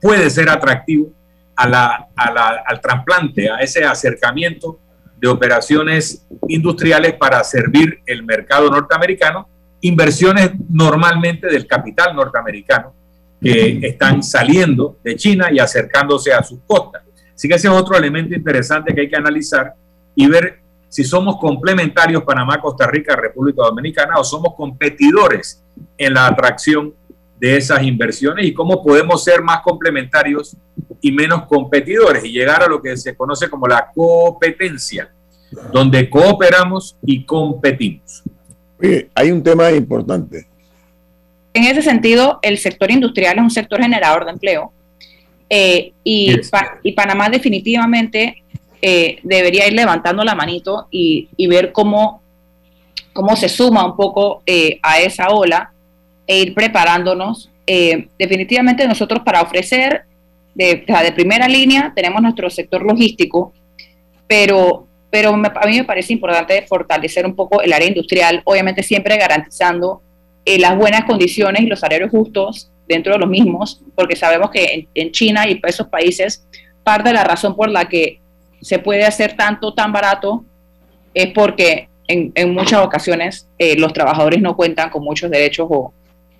[0.00, 1.10] puede ser atractivo
[1.56, 4.78] al trasplante, a ese acercamiento
[5.18, 9.48] de operaciones industriales para servir el mercado norteamericano,
[9.80, 12.94] inversiones normalmente del capital norteamericano
[13.40, 17.02] que están saliendo de China y acercándose a sus costas.
[17.34, 19.74] Así que ese es otro elemento interesante que hay que analizar
[20.14, 25.62] y ver si somos complementarios Panamá, Costa Rica, República Dominicana o somos competidores
[25.98, 26.94] en la atracción
[27.38, 30.56] de esas inversiones y cómo podemos ser más complementarios
[31.00, 35.10] y menos competidores y llegar a lo que se conoce como la competencia,
[35.72, 38.22] donde cooperamos y competimos.
[39.14, 40.46] hay un tema importante.
[41.52, 44.72] En ese sentido, el sector industrial es un sector generador de empleo
[45.48, 46.34] eh, y,
[46.82, 48.42] y, Panamá definitivamente
[48.82, 52.20] eh, debería ir levantando la manito y, ver cómo,
[53.12, 55.72] cómo se suma un poco eh, a esa ola
[56.26, 57.50] e ir preparándonos.
[58.18, 60.04] definitivamente nosotros para ofrecer
[60.54, 63.52] de, de, primera línea tenemos nuestro sector logístico,
[64.26, 69.16] pero, pero a mí me parece importante fortalecer un poco el área industrial, obviamente siempre
[69.16, 70.02] garantizando
[70.46, 75.10] las buenas condiciones y los salarios justos dentro de los mismos, porque sabemos que en,
[75.10, 76.46] China y esos países,
[76.84, 78.20] parte de la razón por la que
[78.60, 80.44] se puede hacer tanto tan barato
[81.12, 85.92] es porque en, en muchas ocasiones eh, los trabajadores no cuentan con muchos derechos o,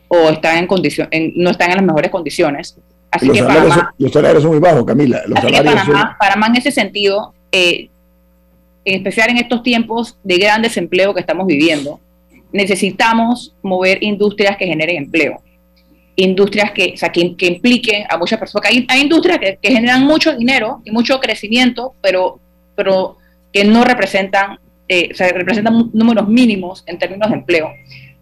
[0.09, 2.77] o están en condición, no están en las mejores condiciones.
[3.11, 5.23] Así los, que salarios son, los salarios son muy bajos, Camila.
[5.27, 7.89] Los así salarios que Panamá, en ese sentido, eh,
[8.85, 12.01] en especial en estos tiempos de gran desempleo que estamos viviendo,
[12.53, 15.41] necesitamos mover industrias que generen empleo
[16.17, 18.71] industrias que, o sea, que, impliquen a muchas personas.
[18.71, 22.41] Hay, hay industrias que, generan mucho dinero y mucho crecimiento, pero,
[22.75, 23.19] pero
[23.53, 27.71] que no representan, eh, o sea, representan números mínimos en términos de empleo.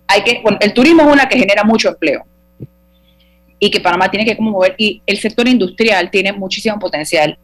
[0.06, 2.24] Hay que, el turismo es una que genera mucho empleo.
[3.58, 7.38] y que Panamá tiene que como mover, y el sector industrial tiene muchísimo potencial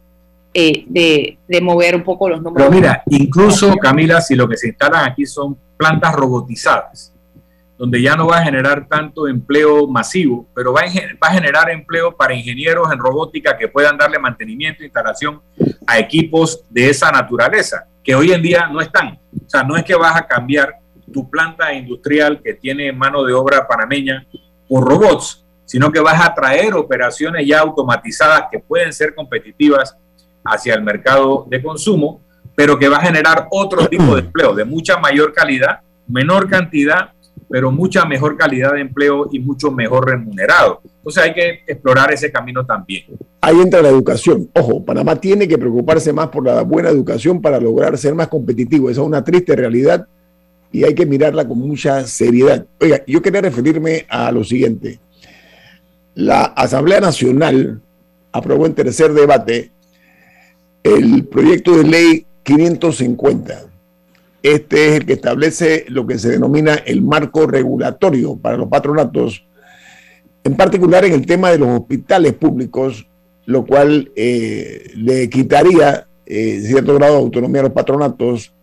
[0.53, 2.67] eh, de, de, mover un poco los números.
[2.67, 7.11] Pero mira, incluso Camila, si lo que se instalan aquí son plantas robotizadas,
[7.81, 11.67] donde ya no va a generar tanto empleo masivo, pero va a, va a generar
[11.71, 15.41] empleo para ingenieros en robótica que puedan darle mantenimiento e instalación
[15.87, 19.17] a equipos de esa naturaleza, que hoy en día no están.
[19.33, 20.75] O sea, no es que vas a cambiar
[21.11, 24.25] tu planta industrial que tiene mano de obra panameña
[24.67, 29.95] por robots, sino que vas a traer operaciones ya automatizadas que pueden ser competitivas
[30.43, 32.21] hacia el mercado de consumo,
[32.55, 37.11] pero que va a generar otro tipo de empleo de mucha mayor calidad, menor cantidad,
[37.49, 40.81] pero mucha mejor calidad de empleo y mucho mejor remunerado.
[40.83, 43.03] Entonces hay que explorar ese camino también.
[43.41, 44.49] Ahí entra la educación.
[44.53, 48.89] Ojo, Panamá tiene que preocuparse más por la buena educación para lograr ser más competitivo.
[48.89, 50.07] Esa es una triste realidad
[50.71, 52.65] y hay que mirarla con mucha seriedad.
[52.79, 54.99] Oiga, yo quería referirme a lo siguiente.
[56.15, 57.81] La Asamblea Nacional
[58.31, 59.71] aprobó en tercer debate
[60.83, 63.65] el proyecto de ley 550.
[64.43, 69.45] Este es el que establece lo que se denomina el marco regulatorio para los patronatos,
[70.43, 73.07] en particular en el tema de los hospitales públicos,
[73.45, 78.53] lo cual eh, le quitaría eh, cierto grado de autonomía a los patronatos,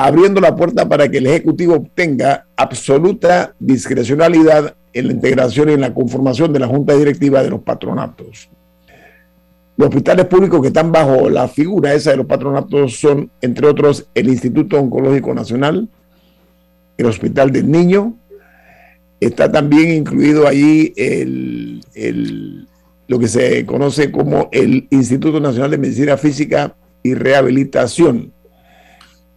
[0.00, 5.80] abriendo la puerta para que el Ejecutivo obtenga absoluta discrecionalidad en la integración y en
[5.80, 8.48] la conformación de la Junta Directiva de los patronatos.
[9.76, 14.08] Los hospitales públicos que están bajo la figura esa de los patronatos son, entre otros,
[14.14, 15.88] el Instituto Oncológico Nacional,
[16.96, 18.14] el Hospital del Niño,
[19.18, 22.68] está también incluido ahí el,
[23.08, 28.32] lo que se conoce como el Instituto Nacional de Medicina Física y Rehabilitación,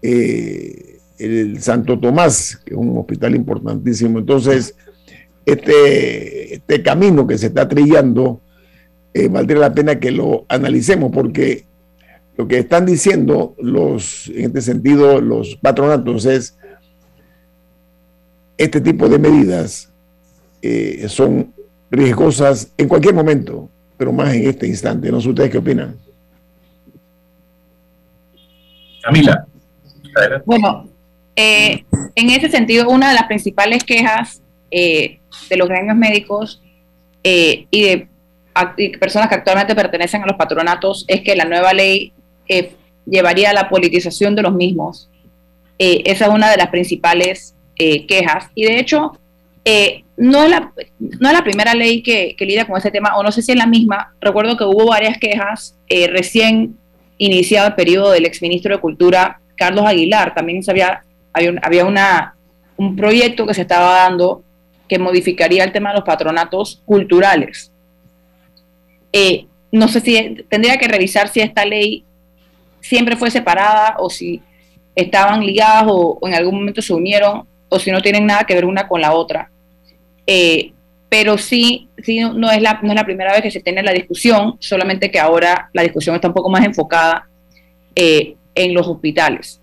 [0.02, 4.20] eh, el Santo Tomás, que es un hospital importantísimo.
[4.20, 4.76] Entonces,
[5.46, 8.42] este, este camino que se está trillando,
[9.14, 11.66] eh, valdría la pena que lo analicemos porque
[12.38, 16.58] lo que están diciendo los, en este sentido, los patronatos es
[18.58, 19.92] este tipo de medidas
[20.62, 21.54] eh, son
[21.90, 25.12] riesgosas en cualquier momento, pero más en este instante.
[25.12, 25.96] No sé ustedes qué opinan.
[29.04, 29.48] Camila.
[30.46, 30.90] Bueno,
[31.36, 31.86] eh,
[32.16, 34.42] en ese sentido, una de las principales quejas
[34.72, 35.20] de
[35.58, 36.62] los gremios médicos
[37.24, 38.08] y de
[39.00, 42.14] personas que actualmente pertenecen a los patronatos es que la nueva ley
[42.48, 42.74] eh,
[43.06, 45.10] llevaría a la politización de los mismos.
[45.80, 48.46] Eh, esa es una de las principales eh, quejas.
[48.56, 49.18] Y de hecho,
[50.18, 53.58] no, es la, primera ley que, que con este tema, o no sé si es
[53.58, 54.14] la misma.
[54.20, 56.78] Recuerdo que hubo varias quejas recién
[57.18, 60.34] iniciado el periodo del exministro de Cultura, Carlos Aguilar.
[60.34, 62.36] También había, había, había una,
[62.78, 64.44] un proyecto que se estaba dando
[64.90, 67.72] que modificaría el tema de los patronatos culturales.
[69.14, 72.04] Eh, no sé si tendría que revisar si esta ley
[72.80, 74.42] siempre fue separada o si
[74.96, 78.66] estaban ligadas o, en algún momento se unieron o si no tienen nada que ver
[78.66, 79.52] una con la otra.
[80.26, 80.72] Eh,
[81.08, 83.94] pero sí, sí no, es la, no es la primera vez que se tiene la
[83.94, 87.28] discusión, solamente que ahora la discusión está un poco más enfocada
[87.96, 89.60] eh, en los hospitales.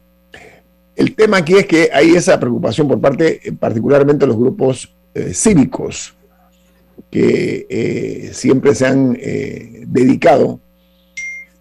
[0.97, 4.95] El tema aquí es que hay esa preocupación por parte, particularmente de los grupos
[5.33, 6.17] cívicos,
[7.11, 10.61] que eh, siempre se han eh, dedicado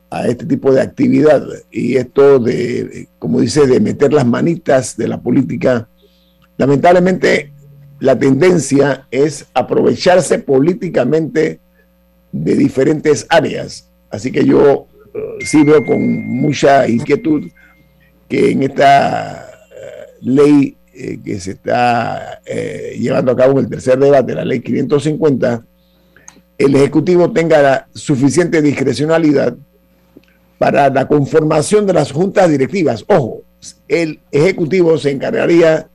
[0.09, 5.07] a este tipo de actividad y esto de, como dice, de meter las manitas de
[5.07, 5.88] la política,
[6.57, 7.51] lamentablemente
[7.99, 11.59] la tendencia es aprovecharse políticamente
[12.32, 13.89] de diferentes áreas.
[14.09, 14.96] Así que yo eh,
[15.39, 17.49] sí veo con mucha inquietud
[18.28, 19.47] que en esta
[20.22, 24.45] ley eh, que se está eh, llevando a cabo en el tercer debate de la
[24.45, 25.63] ley 550,
[26.57, 29.55] el Ejecutivo tenga la suficiente discrecionalidad
[30.57, 33.05] para la conformación de las juntas directivas.
[33.07, 33.43] Ojo,
[33.88, 35.88] el Ejecutivo se encargaría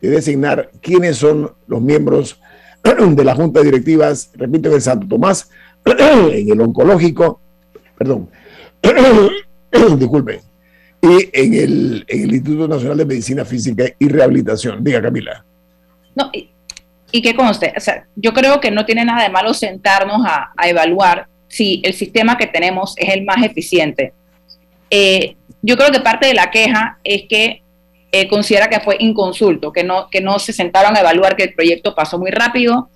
[0.00, 2.40] de designar quiénes son los miembros
[2.84, 5.50] de las juntas directivas, repito, en el Santo Tomás,
[5.84, 7.40] en el oncológico,
[7.98, 8.28] perdón,
[9.98, 10.40] disculpe,
[11.02, 14.82] y en el, Instituto Nacional de Medicina Física y Rehabilitación.
[14.82, 15.44] Diga, Camila.
[16.14, 16.48] No, y,
[17.12, 20.52] y que conste, o sea, yo creo que no tiene nada de malo sentarnos a,
[20.66, 24.12] evaluar si el sistema que tenemos es el más eficiente.
[24.90, 27.62] Eh, yo creo que parte de la queja es que
[28.10, 31.54] eh, considera que fue inconsulto, que no, que no se sentaron a evaluar que el
[31.54, 32.88] proyecto pasó muy rápido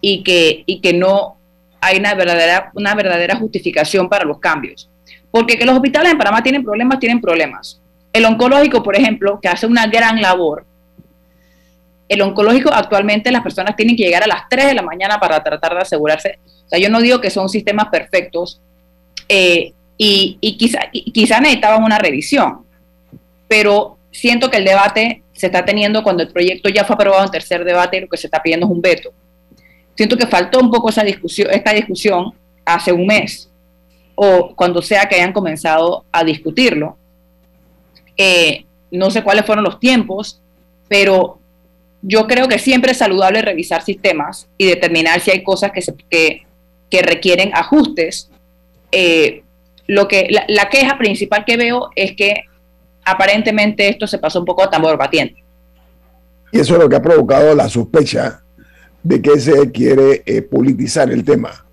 [0.00, 1.36] y que, y que no
[1.80, 4.90] hay una verdadera, una verdadera justificación para los cambios.
[5.36, 7.78] Porque que los hospitales en Panamá tienen problemas, tienen problemas.
[8.10, 10.64] El oncológico, por ejemplo, que hace una gran labor,
[12.08, 15.44] el oncológico actualmente las personas tienen que llegar a las 3 de la mañana para
[15.44, 16.38] tratar de asegurarse.
[16.64, 18.62] O sea, yo no digo que son sistemas perfectos
[19.28, 22.64] eh, y, y, quizá, quizá necesitaban una revisión,
[23.46, 27.30] pero siento que el debate se está teniendo cuando el proyecto ya fue aprobado en
[27.30, 29.12] tercer debate y lo que se está pidiendo es un veto.
[29.94, 32.32] Siento que faltó un poco esa discusión, esta discusión
[32.64, 33.50] hace un mes
[34.16, 36.96] o cuando sea que hayan comenzado a discutirlo.
[38.16, 40.40] Eh, no sé cuáles fueron los tiempos,
[40.88, 41.38] pero
[42.02, 45.94] yo creo que siempre es saludable revisar sistemas y determinar si hay cosas que, se,
[46.10, 46.46] que,
[46.90, 48.30] que requieren ajustes.
[48.90, 49.42] Eh,
[49.86, 52.34] lo que, la, la, queja principal que veo es que
[53.04, 55.44] aparentemente esto se pasó un poco a tambor batiente.
[56.52, 58.42] Y eso es lo que ha provocado la sospecha
[59.02, 61.65] de que se quiere eh, politizar el tema.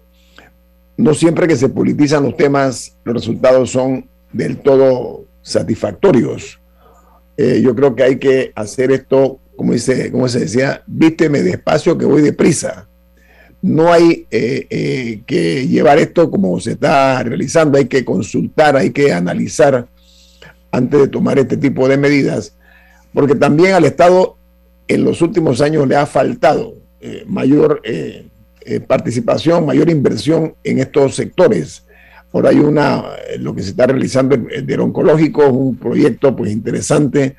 [0.98, 6.60] No siempre que se politizan los temas, los resultados son del todo satisfactorios.
[7.38, 11.98] Eh, yo creo que hay que hacer esto, como, dice, como se decía, vísteme despacio
[11.98, 12.88] que voy deprisa.
[13.62, 18.92] No hay eh, eh, que llevar esto como se está realizando, hay que consultar, hay
[18.92, 19.88] que analizar
[20.72, 22.56] antes de tomar este tipo de medidas,
[23.14, 24.38] porque también al Estado
[24.88, 26.76] en los últimos años le ha faltado
[27.28, 27.82] mayor
[28.88, 31.84] participación, mayor inversión en estos sectores
[32.34, 37.36] Ahora hay una, eh, lo que se está realizando del oncológico, un proyecto pues interesante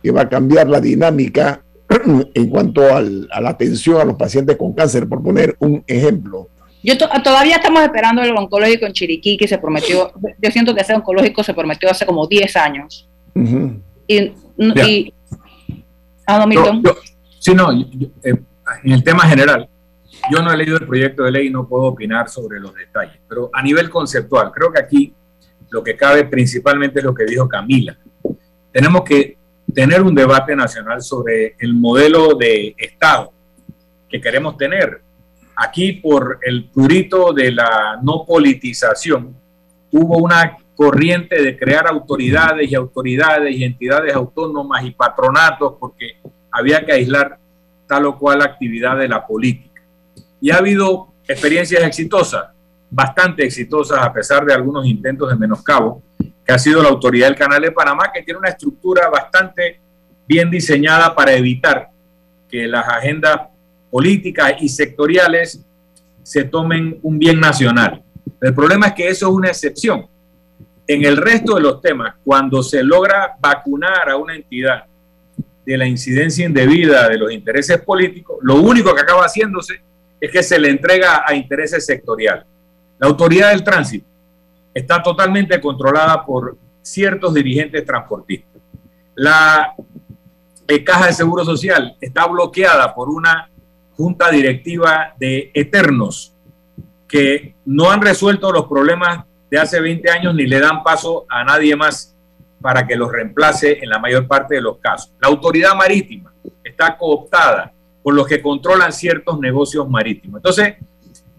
[0.00, 1.60] que va a cambiar la dinámica
[2.34, 6.48] en cuanto a la atención a los pacientes con cáncer, por poner un ejemplo.
[6.84, 10.94] Yo todavía estamos esperando el oncológico en Chiriquí, que se prometió, yo siento que ese
[10.94, 13.08] oncológico se prometió hace como 10 años.
[14.06, 14.32] Y,
[16.26, 16.82] ah, no, Milton.
[17.40, 18.34] sí, no, eh,
[18.84, 19.68] en el tema general,
[20.30, 23.20] yo no he leído el proyecto de ley y no puedo opinar sobre los detalles,
[23.28, 25.14] pero a nivel conceptual, creo que aquí
[25.70, 27.96] lo que cabe principalmente es lo que dijo Camila.
[28.72, 29.36] Tenemos que
[29.74, 33.32] tener un debate nacional sobre el modelo de Estado
[34.08, 35.02] que queremos tener.
[35.56, 39.36] Aquí, por el purito de la no politización,
[39.90, 46.18] hubo una corriente de crear autoridades y autoridades y entidades autónomas y patronatos porque
[46.52, 47.38] había que aislar
[47.86, 49.67] tal o cual actividad de la política
[50.40, 52.46] y ha habido experiencias exitosas,
[52.90, 57.36] bastante exitosas a pesar de algunos intentos de menoscabo, que ha sido la autoridad del
[57.36, 59.80] Canal de Panamá, que tiene una estructura bastante
[60.26, 61.90] bien diseñada para evitar
[62.48, 63.40] que las agendas
[63.90, 65.64] políticas y sectoriales
[66.22, 68.02] se tomen un bien nacional.
[68.40, 70.06] El problema es que eso es una excepción.
[70.86, 74.84] En el resto de los temas, cuando se logra vacunar a una entidad
[75.66, 79.82] de la incidencia indebida de los intereses políticos, lo único que acaba haciéndose
[80.20, 82.44] es que se le entrega a intereses sectoriales.
[82.98, 84.06] La autoridad del tránsito
[84.74, 88.60] está totalmente controlada por ciertos dirigentes transportistas.
[89.14, 89.74] La
[90.66, 93.50] eh, Caja de Seguro Social está bloqueada por una
[93.96, 96.34] junta directiva de eternos
[97.08, 101.42] que no han resuelto los problemas de hace 20 años ni le dan paso a
[101.42, 102.14] nadie más
[102.60, 105.12] para que los reemplace en la mayor parte de los casos.
[105.20, 107.72] La autoridad marítima está cooptada
[108.08, 110.38] por los que controlan ciertos negocios marítimos.
[110.38, 110.76] Entonces,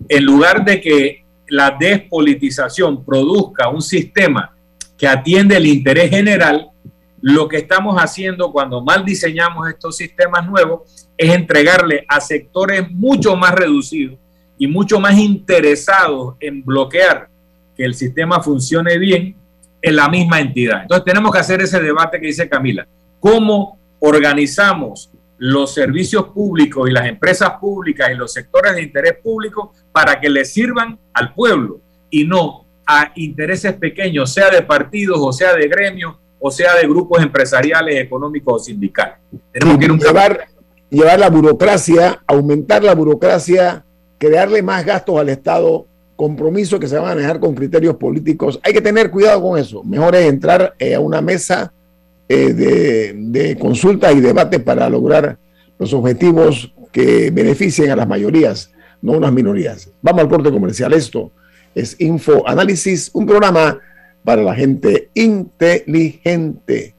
[0.08, 4.56] en lugar de que la despolitización produzca un sistema
[4.96, 6.70] que atiende el interés general,
[7.22, 13.36] lo que estamos haciendo cuando mal diseñamos estos sistemas nuevos es entregarle a sectores mucho
[13.36, 14.20] más reducidos
[14.60, 17.30] y mucho más interesados en bloquear
[17.76, 19.36] que el sistema funcione bien
[19.82, 20.84] en la misma entidad.
[20.84, 22.88] Entonces tenemos que hacer ese debate que dice Camila.
[23.20, 25.09] ¿Cómo organizamos
[25.40, 30.30] los servicios públicos y las empresas públicas y los sectores de interés público para que
[30.30, 31.80] le sirvan al pueblo
[32.10, 36.88] y no a intereses pequeños, sea de partidos o sea de gremios o sea de
[36.88, 39.16] grupos empresariales, económicos o sindicales.
[39.52, 40.48] Tenemos que llevar,
[40.90, 43.86] llevar la burocracia, aumentar la burocracia,
[44.18, 45.86] crearle más gastos al Estado,
[46.16, 48.60] compromisos que se van a manejar con criterios políticos.
[48.64, 49.84] Hay que tener cuidado con eso.
[49.84, 51.74] Mejor es entrar eh, a una mesa
[52.30, 55.40] eh, de, de consulta y debate para lograr
[55.80, 58.72] los objetivos que beneficien a las mayorías,
[59.02, 59.92] no unas minorías.
[60.02, 60.94] Vamos al corte comercial.
[60.94, 61.32] Esto
[61.76, 63.80] es Info Análisis, un programa
[64.24, 66.96] para la gente inteligente.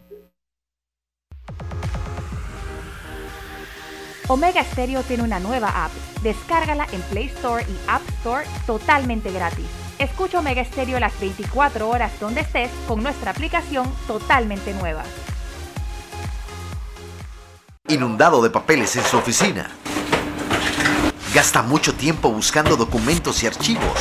[4.28, 5.90] Omega Stereo tiene una nueva app.
[6.22, 9.66] Descárgala en Play Store y App Store totalmente gratis.
[10.00, 15.02] Escucha Omega Stereo las 24 horas donde estés con nuestra aplicación totalmente nueva.
[17.86, 19.70] Inundado de papeles en su oficina.
[21.34, 24.00] Gasta mucho tiempo buscando documentos y archivos.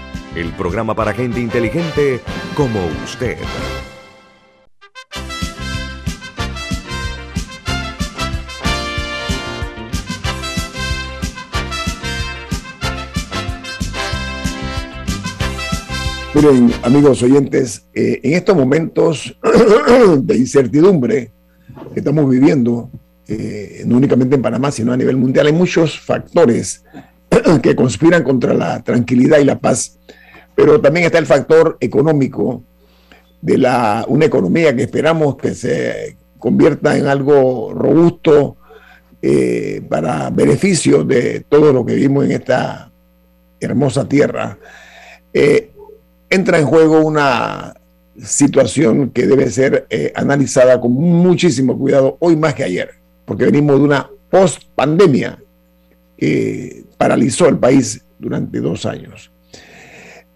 [0.35, 2.21] el programa para gente inteligente
[2.55, 3.37] como usted.
[16.33, 19.37] Miren, amigos oyentes, eh, en estos momentos
[20.23, 21.33] de incertidumbre
[21.93, 22.89] que estamos viviendo,
[23.27, 26.85] eh, no únicamente en Panamá, sino a nivel mundial, hay muchos factores
[27.61, 29.99] que conspiran contra la tranquilidad y la paz,
[30.55, 32.63] pero también está el factor económico
[33.41, 38.57] de la, una economía que esperamos que se convierta en algo robusto
[39.21, 42.91] eh, para beneficio de todo lo que vivimos en esta
[43.59, 44.57] hermosa tierra
[46.31, 47.73] entra en juego una
[48.17, 52.91] situación que debe ser eh, analizada con muchísimo cuidado hoy más que ayer,
[53.25, 55.39] porque venimos de una post-pandemia
[56.17, 59.30] que paralizó el país durante dos años.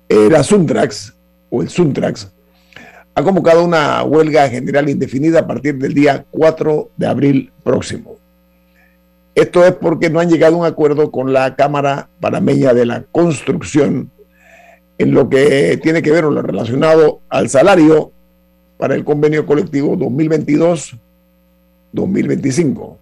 [0.10, 1.14] La Suntrax,
[1.50, 2.32] o el Suntrax,
[3.14, 8.18] ha convocado una huelga general indefinida a partir del día 4 de abril próximo.
[9.34, 13.04] Esto es porque no han llegado a un acuerdo con la Cámara Panameña de la
[13.04, 14.12] Construcción
[14.98, 18.12] en lo que tiene que ver o lo relacionado al salario
[18.78, 19.96] para el convenio colectivo
[21.94, 22.98] 2022-2025.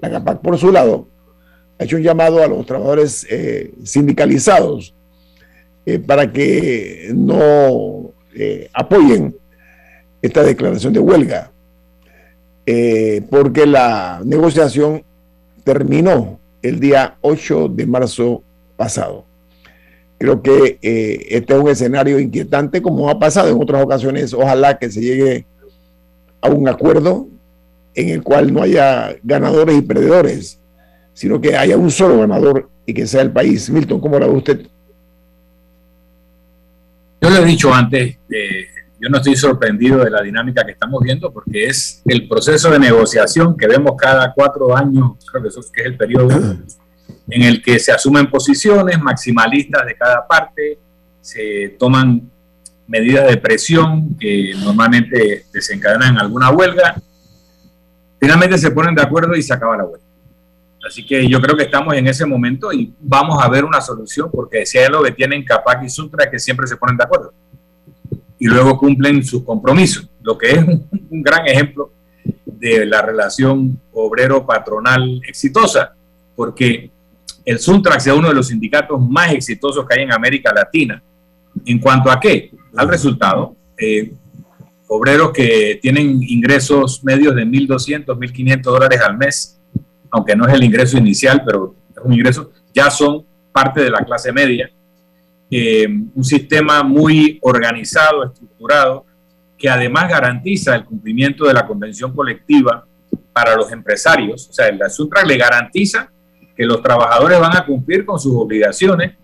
[0.00, 1.08] La CAPAC, por su lado,
[1.78, 4.94] ha hecho un llamado a los trabajadores eh, sindicalizados
[5.94, 9.34] eh, para que no eh, apoyen
[10.22, 11.50] esta declaración de huelga,
[13.28, 15.02] porque la negociación
[15.64, 18.42] terminó el día 8 de marzo
[18.76, 19.24] pasado.
[20.18, 24.34] Creo que eh, este es un escenario inquietante, como ha pasado en otras ocasiones.
[24.34, 25.46] Ojalá que se llegue
[26.42, 27.26] a un acuerdo
[27.94, 30.60] en el cual no haya ganadores y perdedores,
[31.14, 33.70] sino que haya un solo ganador y que sea el país.
[33.70, 34.66] Milton, ¿cómo lo ve usted?
[37.20, 38.66] Yo le he dicho antes, eh,
[38.98, 42.78] yo no estoy sorprendido de la dinámica que estamos viendo porque es el proceso de
[42.78, 46.30] negociación que vemos cada cuatro años, creo que eso que es el periodo
[47.28, 50.78] en el que se asumen posiciones maximalistas de cada parte,
[51.20, 52.30] se toman
[52.86, 57.00] medidas de presión que normalmente desencadenan alguna huelga,
[58.18, 60.09] finalmente se ponen de acuerdo y se acaba la huelga.
[60.86, 64.30] Así que yo creo que estamos en ese momento y vamos a ver una solución,
[64.32, 67.32] porque si hay lo que tienen Capac y Sutra que siempre se ponen de acuerdo
[68.38, 71.92] y luego cumplen sus compromisos, lo que es un, un gran ejemplo
[72.44, 75.94] de la relación obrero-patronal exitosa,
[76.34, 76.90] porque
[77.44, 81.02] el Suntrax es uno de los sindicatos más exitosos que hay en América Latina.
[81.64, 82.52] ¿En cuanto a qué?
[82.76, 83.56] Al resultado.
[83.78, 84.12] Eh,
[84.88, 89.59] obreros que tienen ingresos medios de 1.200, 1.500 dólares al mes,
[90.10, 94.04] aunque no es el ingreso inicial, pero es un ingreso, ya son parte de la
[94.04, 94.70] clase media.
[95.50, 99.04] Eh, un sistema muy organizado, estructurado,
[99.58, 102.86] que además garantiza el cumplimiento de la convención colectiva
[103.32, 104.48] para los empresarios.
[104.48, 106.10] O sea, el Suntrax le garantiza
[106.56, 109.14] que los trabajadores van a cumplir con sus obligaciones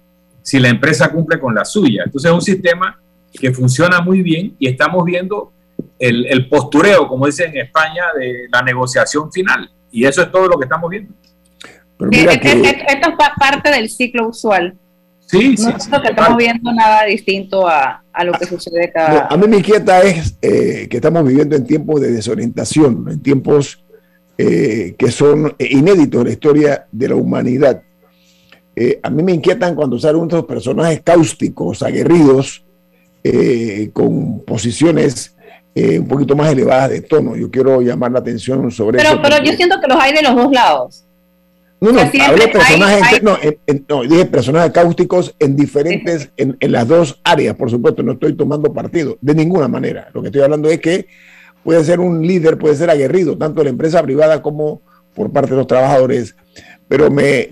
[0.43, 2.03] si la empresa cumple con la suya.
[2.05, 3.01] Entonces es un sistema
[3.32, 5.53] que funciona muy bien y estamos viendo
[5.99, 9.70] el, postureo, como dicen en España, de la negociación final.
[9.97, 11.14] Y eso es todo lo que estamos viendo.
[12.01, 14.76] esto es parte del ciclo usual.
[15.20, 19.26] Sí, no sí, que estamos viendo nada distinto a, lo que sucede cada...
[19.26, 23.82] a mí me inquieta es eh, que estamos viviendo en tiempos de desorientación, en tiempos
[24.36, 27.82] eh, que son inéditos en la historia de la humanidad.
[28.76, 32.66] Eh, a mí me inquietan cuando salen unos personajes cáusticos, aguerridos,
[33.24, 35.36] eh, con posiciones
[35.77, 37.37] un poquito más elevadas de tono.
[37.37, 39.22] Yo quiero llamar la atención sobre pero, eso.
[39.22, 41.07] Pero yo siento que los hay de los dos lados.
[41.79, 43.37] No, no, hablo personajes, No,
[43.89, 48.35] no, dije personajes cáusticos en diferentes, en, en, las dos áreas, por supuesto, no estoy
[48.35, 50.09] tomando partido, de ninguna manera.
[50.14, 51.07] Lo que estoy hablando es que
[51.62, 54.81] puede ser un líder, puede ser aguerrido, tanto de la empresa privada como
[55.14, 56.37] por parte de los trabajadores.
[56.89, 57.49] Pero me,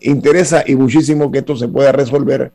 [0.00, 2.50] interesa y muchísimo que esto se pueda resolver,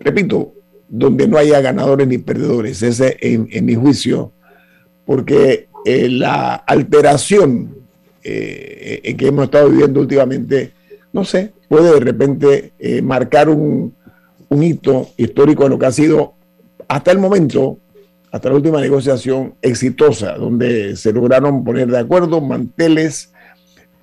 [0.00, 0.52] repito,
[0.88, 4.32] donde no haya ganadores ni perdedores, ese en, mi juicio,
[5.04, 7.74] porque eh, la alteración
[8.22, 10.72] eh, que hemos estado viviendo últimamente,
[11.12, 13.94] no sé, puede de repente eh, marcar un,
[14.50, 16.34] hito histórico en lo que ha sido
[16.88, 17.78] hasta el momento
[18.30, 23.32] hasta la última negociación exitosa, donde se lograron poner de acuerdo manteles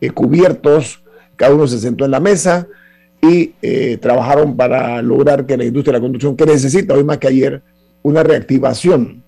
[0.01, 1.03] eh, cubiertos,
[1.35, 2.67] cada uno se sentó en la mesa
[3.23, 7.19] y eh, trabajaron para lograr que la industria de la construcción, que necesita hoy más
[7.19, 7.61] que ayer,
[8.01, 9.23] una reactivación,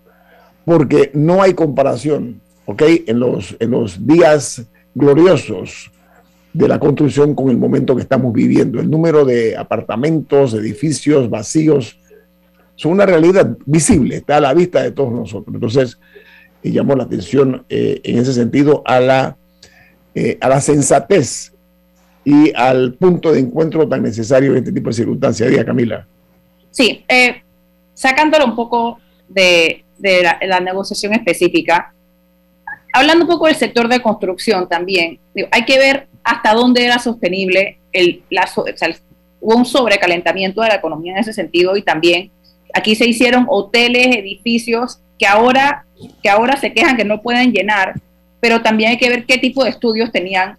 [0.66, 2.84] porque no hay comparación, ¿ok?
[3.08, 5.92] En los, en los días gloriosos
[6.52, 8.82] de la construcción con el momento que estamos viviendo.
[8.82, 11.98] El número de apartamentos, edificios vacíos,
[12.76, 15.54] son una realidad visible, está a la vista de todos nosotros.
[15.56, 15.98] Entonces,
[16.62, 19.38] llamó la atención eh, en ese sentido a la,
[20.16, 21.55] eh, a la sensatez
[22.26, 25.50] y al punto de encuentro tan necesario en este tipo de circunstancias.
[25.50, 26.08] Diga, Camila.
[26.72, 27.44] Sí, eh,
[27.94, 29.00] sacándolo un poco
[29.30, 31.94] de, la, negociación específica,
[32.92, 35.20] hablando un poco del sector de construcción también,
[35.52, 38.50] hay que ver hasta dónde era sostenible el, la,
[39.40, 42.32] hubo un sobrecalentamiento de la economía en ese sentido y también
[42.74, 45.86] aquí se hicieron hoteles, edificios que ahora,
[46.22, 47.94] que ahora se quejan que no pueden llenar,
[48.42, 50.58] pero también hay que ver qué tipo de estudios tenían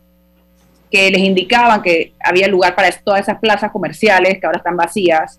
[0.97, 5.39] que les indicaban que había lugar para todas esas plazas comerciales que ahora están vacías.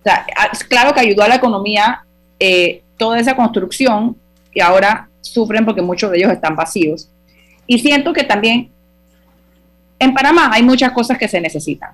[0.00, 0.24] O sea,
[0.66, 2.02] claro que ayudó a la economía
[2.38, 4.16] eh, toda esa construcción
[4.54, 7.10] y ahora sufren porque muchos de ellos están vacíos.
[7.66, 8.70] Y siento que también
[9.98, 11.90] en Panamá hay muchas cosas que se necesitan.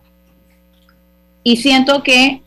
[1.43, 2.43] Y siento que,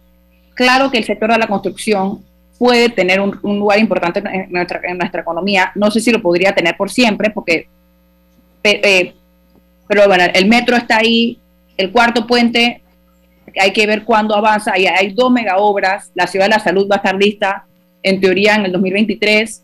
[0.54, 2.24] claro que el sector de la construcción
[2.58, 5.74] puede tener un, lugar importante en nuestra, en nuestra, economía.
[5.76, 7.68] No sé si lo podría tener por siempre, porque,
[8.64, 9.14] eh,
[9.88, 11.40] pero bueno, el metro está ahí,
[11.78, 12.82] el cuarto puente,
[13.60, 14.74] hay que ver cuándo avanza.
[14.74, 17.66] Hay, dos mega obras, la Ciudad de la Salud va a estar lista,
[18.02, 19.64] en teoría, en el 2023,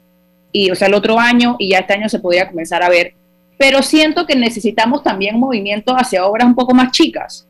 [0.52, 3.14] y, o sea, el otro año, y ya este año se podría comenzar a ver
[3.60, 7.46] pero siento que necesitamos también movimiento hacia obras un poco más chicas.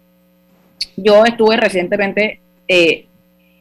[0.98, 3.06] Yo estuve recientemente eh,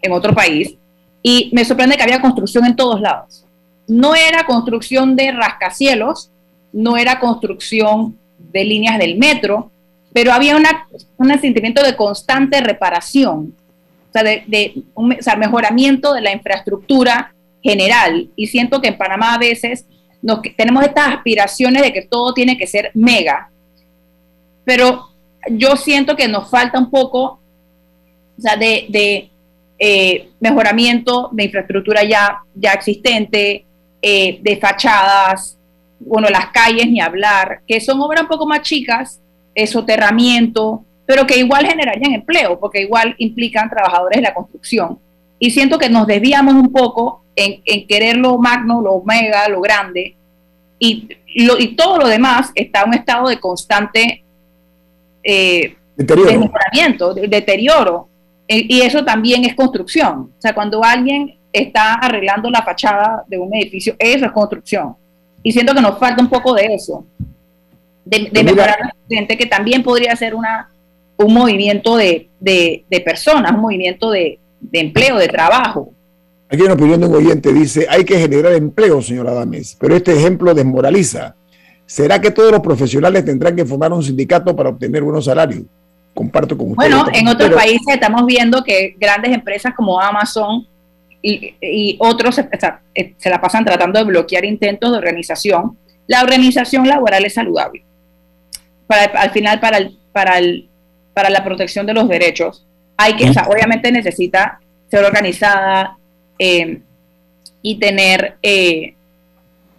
[0.00, 0.74] en otro país
[1.22, 3.44] y me sorprende que había construcción en todos lados.
[3.86, 6.30] No era construcción de rascacielos,
[6.72, 9.70] no era construcción de líneas del metro,
[10.12, 13.54] pero había una, un sentimiento de constante reparación,
[14.08, 18.30] o sea, de, un, o sea, mejoramiento de la infraestructura general.
[18.36, 19.84] Y siento que en Panamá a veces
[20.56, 23.50] tenemos estas aspiraciones de que todo tiene que ser mega,
[24.64, 25.08] pero
[25.50, 27.40] yo siento que nos falta un poco
[28.36, 29.30] de,
[29.78, 33.64] eh, mejoramiento de infraestructura ya, ya existente,
[34.02, 35.57] eh, de fachadas,
[36.00, 39.20] bueno, las calles ni hablar, que son obras un poco más chicas,
[39.66, 44.98] soterramiento, pero que igual generarían empleo, porque igual implican trabajadores de la construcción.
[45.38, 50.16] Y siento que nos desviamos un poco en, querer lo magno, lo mega, lo grande,
[50.78, 54.22] y, lo, y todo lo demás está en un estado de constante
[55.22, 57.14] eh, deterioro.
[57.14, 58.08] deterioro.
[58.46, 60.32] E, y eso también es construcción.
[60.36, 64.94] O sea, cuando alguien está arreglando la fachada de un edificio, eso es construcción.
[65.42, 67.06] Y siento que nos falta un poco de eso,
[68.04, 70.70] de, mejorar la gente, que también podría ser una,
[71.16, 75.92] un movimiento de, de, de personas, un movimiento de, de empleo, de trabajo.
[76.50, 80.16] Aquí una opinión de un oyente dice, hay que generar empleo, señora Dames, pero este
[80.16, 81.34] ejemplo desmoraliza.
[81.84, 85.62] ¿Será que todos los profesionales tendrán que formar un sindicato para obtener buenos salarios?
[86.14, 86.76] Comparto con usted.
[86.76, 90.66] Bueno, en otros países estamos viendo que grandes empresas como Amazon
[91.20, 95.76] y, otros eh, se, la pasan tratando de bloquear intentos de organización.
[96.06, 97.84] La organización laboral es saludable.
[98.86, 100.68] Para, al final, para, el, para, el,
[101.14, 102.64] para la protección de los derechos,
[102.96, 104.60] hay que, obviamente necesita
[104.90, 105.98] ser organizada,
[106.38, 106.80] eh,
[107.62, 108.94] y tener eh,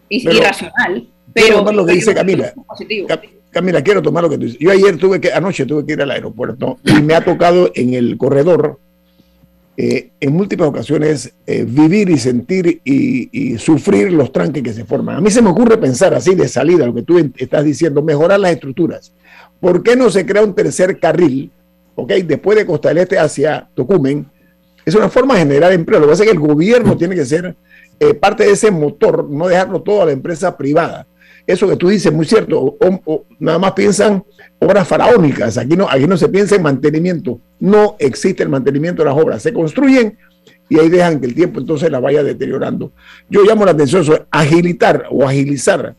[0.10, 1.08] y, racional.
[1.34, 2.54] Pero tomar lo que dice Camila.
[3.52, 4.60] Camila, quiero tomar lo que tú dices.
[4.60, 7.94] Yo ayer tuve que, anoche tuve que ir al aeropuerto y me ha tocado en
[7.94, 8.80] el corredor
[9.82, 15.16] eh, en múltiples ocasiones vivir y sentir y, sufrir los tranques que se forman.
[15.16, 18.40] A mí se me ocurre pensar así de salida, lo que tú estás diciendo, mejorar
[18.40, 19.14] las estructuras.
[19.60, 21.52] ¿Por qué no se crea un tercer carril,
[21.96, 24.26] ok, después de Costa del Este hacia Tocumen,
[24.86, 26.00] es una forma de generar empleo.
[26.00, 27.56] Lo que pasa es que el gobierno tiene que ser
[28.00, 31.06] eh, parte de ese motor, no dejarlo todo a la empresa privada.
[31.50, 32.78] Eso que tú dices es muy cierto.
[33.40, 34.24] nada más piensan
[34.60, 35.58] obras faraónicas.
[35.58, 37.40] Aquí no, aquí no se piensa en mantenimiento.
[37.60, 39.42] No existe el mantenimiento de las obras.
[39.42, 40.16] Se construyen
[40.70, 42.92] y ahí dejan que el tiempo entonces la vaya deteriorando.
[43.32, 45.96] Yo llamo la atención sobre agilitar o agilizar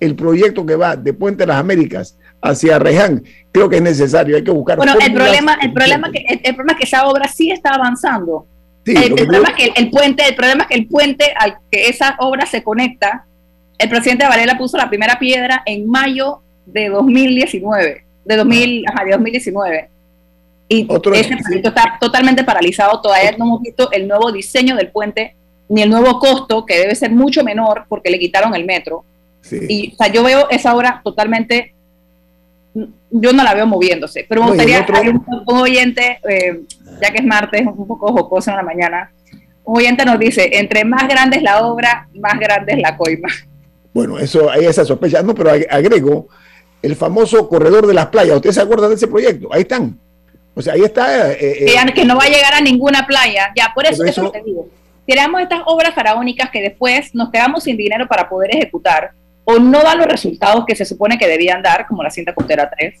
[0.00, 4.36] el proyecto que va de Puente de las Américas hacia Reján, creo que es necesario,
[4.36, 4.76] hay que buscar.
[4.76, 8.46] Bueno, el problema, el problema, que, el, problema es que esa obra sí está avanzando.
[8.84, 12.16] el, problema es que el, puente, el problema es que el puente al que esa
[12.18, 13.24] obra se conecta,
[13.80, 19.10] el presidente Varela puso la primera piedra en mayo de 2019, de, 2000, ajá, de
[19.12, 19.88] 2019.
[20.68, 25.34] Y ese proyecto está totalmente paralizado, todavía no hemos visto el nuevo diseño del puente
[25.68, 29.04] ni el nuevo costo, que debe ser mucho menor porque le quitaron el metro.
[29.50, 31.72] Y, o sea, yo veo esa obra totalmente,
[32.74, 36.60] yo no la veo moviéndose, pero me gustaría, hay un, oyente, eh,
[37.00, 39.10] ya que es martes, un poco jocoso en la mañana,
[39.64, 43.28] un oyente nos dice, entre más grande es la obra, más grande es la coima.
[43.92, 46.28] Bueno, eso hay esa sospecha, no, pero agrego
[46.82, 49.52] el famoso corredor de las playas, ¿usted se acuerda de ese proyecto?
[49.52, 49.98] Ahí están.
[50.54, 51.32] O sea, ahí está.
[51.32, 53.52] Eh, eh, que, no va a llegar a ninguna playa.
[53.56, 54.68] Ya, por eso, eso, es lo que digo.
[55.06, 59.12] Creamos estas obras faraónicas que después nos quedamos sin dinero para poder ejecutar
[59.44, 62.70] o no dan los resultados que se supone que debían dar, como la cinta costera
[62.70, 62.94] 3.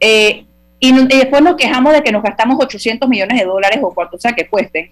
[0.00, 0.44] Eh,
[0.78, 4.32] y, después nos quejamos de que nos gastamos 800 millones de dólares o cuanto sea
[4.32, 4.90] que cuesten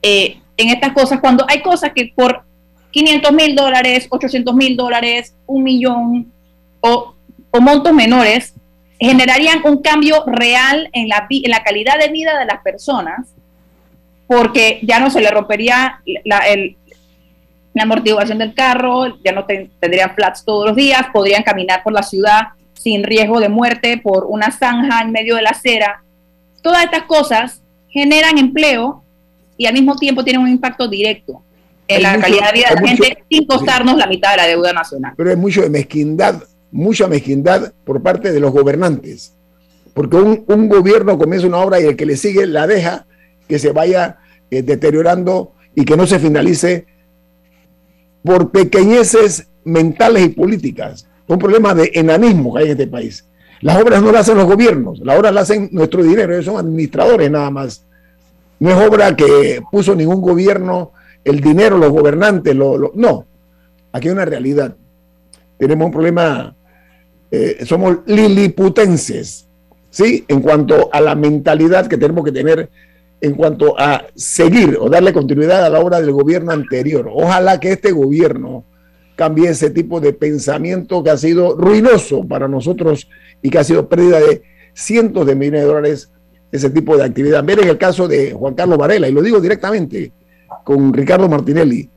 [0.00, 2.44] en estas cosas, cuando hay cosas que por
[2.90, 6.32] 500 mil dólares, 800 mil dólares, un millón
[6.80, 7.14] o,
[7.50, 8.54] o montos menores
[9.00, 13.28] generarían un cambio real en la, en la calidad de vida de las personas,
[14.26, 16.42] porque ya no se le rompería la,
[17.80, 22.48] amortiguación del carro, ya no tendrían flats todos los días, podrían caminar por la ciudad
[22.72, 26.02] sin riesgo de muerte por una zanja en medio de la acera.
[26.60, 29.04] Todas estas cosas generan empleo
[29.56, 31.40] y al mismo tiempo tienen un impacto directo
[31.88, 34.72] en la calidad de vida de la gente sin costarnos la mitad de la deuda
[34.72, 35.14] nacional.
[35.16, 39.34] Pero hay mucho de mezquindad mucha mezquindad por parte de los gobernantes.
[39.94, 43.06] Porque un, gobierno comienza una obra y el que le sigue la deja
[43.48, 44.18] que se vaya
[44.50, 46.86] eh, deteriorando y que no se finalice
[48.22, 51.06] por pequeñeces mentales y políticas.
[51.26, 53.26] Un problema de enanismo que hay en este país.
[53.60, 56.58] Las obras no las hacen los gobiernos, las obras las hacen nuestro dinero, ellos son
[56.58, 57.84] administradores nada más.
[58.60, 60.92] No es obra que puso ningún gobierno,
[61.30, 63.26] el dinero, los gobernantes, lo, no.
[63.92, 64.76] Aquí hay una realidad.
[65.58, 66.54] Tenemos un problema
[67.30, 69.46] eh, somos liliputenses,
[69.90, 70.24] ¿sí?
[70.28, 72.70] En cuanto a la mentalidad que tenemos que tener
[73.20, 77.10] en cuanto a seguir o darle continuidad a la obra del gobierno anterior.
[77.12, 78.64] Ojalá que este gobierno
[79.16, 83.08] cambie ese tipo de pensamiento que ha sido ruinoso para nosotros
[83.42, 86.10] y que ha sido pérdida de cientos de millones de dólares
[86.50, 87.42] ese tipo de actividad.
[87.42, 90.12] Miren el caso de Juan Carlos Varela, y lo digo directamente
[90.68, 91.88] con Ricardo Martinelli.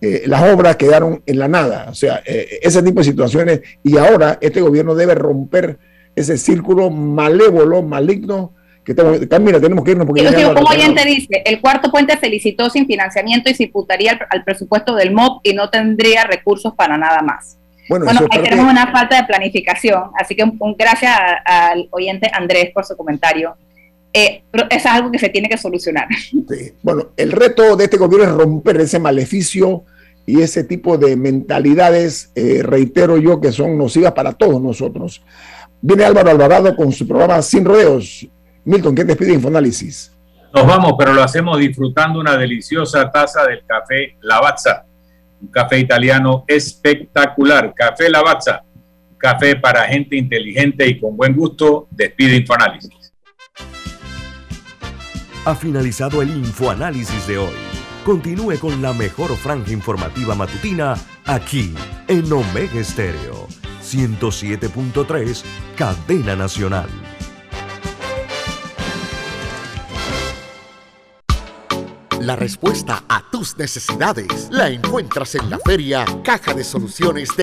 [0.00, 1.88] Eh, las obras quedaron en la nada.
[1.90, 3.60] O sea, eh, ese tipo de situaciones.
[3.82, 5.80] Y ahora este gobierno debe romper
[6.14, 8.54] ese círculo malévolo, maligno.
[8.84, 10.22] Que tenemos, mira, tenemos que irnos porque...
[10.54, 14.94] como oyente dice, el cuarto puente se licitó sin financiamiento y se imputaría al, presupuesto
[14.94, 17.58] del MOP y no tendría recursos para nada más.
[17.88, 22.84] Bueno, ahí tenemos una falta de planificación, así que un, gracias al oyente Andrés por
[22.84, 23.56] su comentario.
[24.12, 26.08] Eh, pero es algo que se tiene que solucionar.
[26.82, 29.84] Bueno, el reto de este gobierno es romper ese maleficio
[30.26, 35.22] y ese tipo de mentalidades, eh, reitero yo, que son nocivas para todos nosotros.
[35.80, 38.26] Viene Álvaro Alvarado con su programa Sin Rodeos.
[38.64, 40.12] Milton, ¿qué te pide Infoanálisis?
[40.54, 44.84] Nos vamos, pero lo hacemos disfrutando una deliciosa taza del café Lavazza,
[45.40, 47.72] un café italiano espectacular.
[47.74, 48.62] Café Lavazza,
[49.16, 51.86] café para gente inteligente y con buen gusto.
[51.90, 52.99] Despide Infoanálisis.
[55.46, 57.54] Ha finalizado el Infoanálisis de hoy.
[58.04, 61.74] Continúe con la mejor franja informativa matutina aquí
[62.08, 63.48] en Omega Estéreo
[63.82, 65.42] 107.3,
[65.76, 66.88] Cadena Nacional.
[72.20, 77.38] La respuesta a tus necesidades la encuentras en la feria Caja de Soluciones de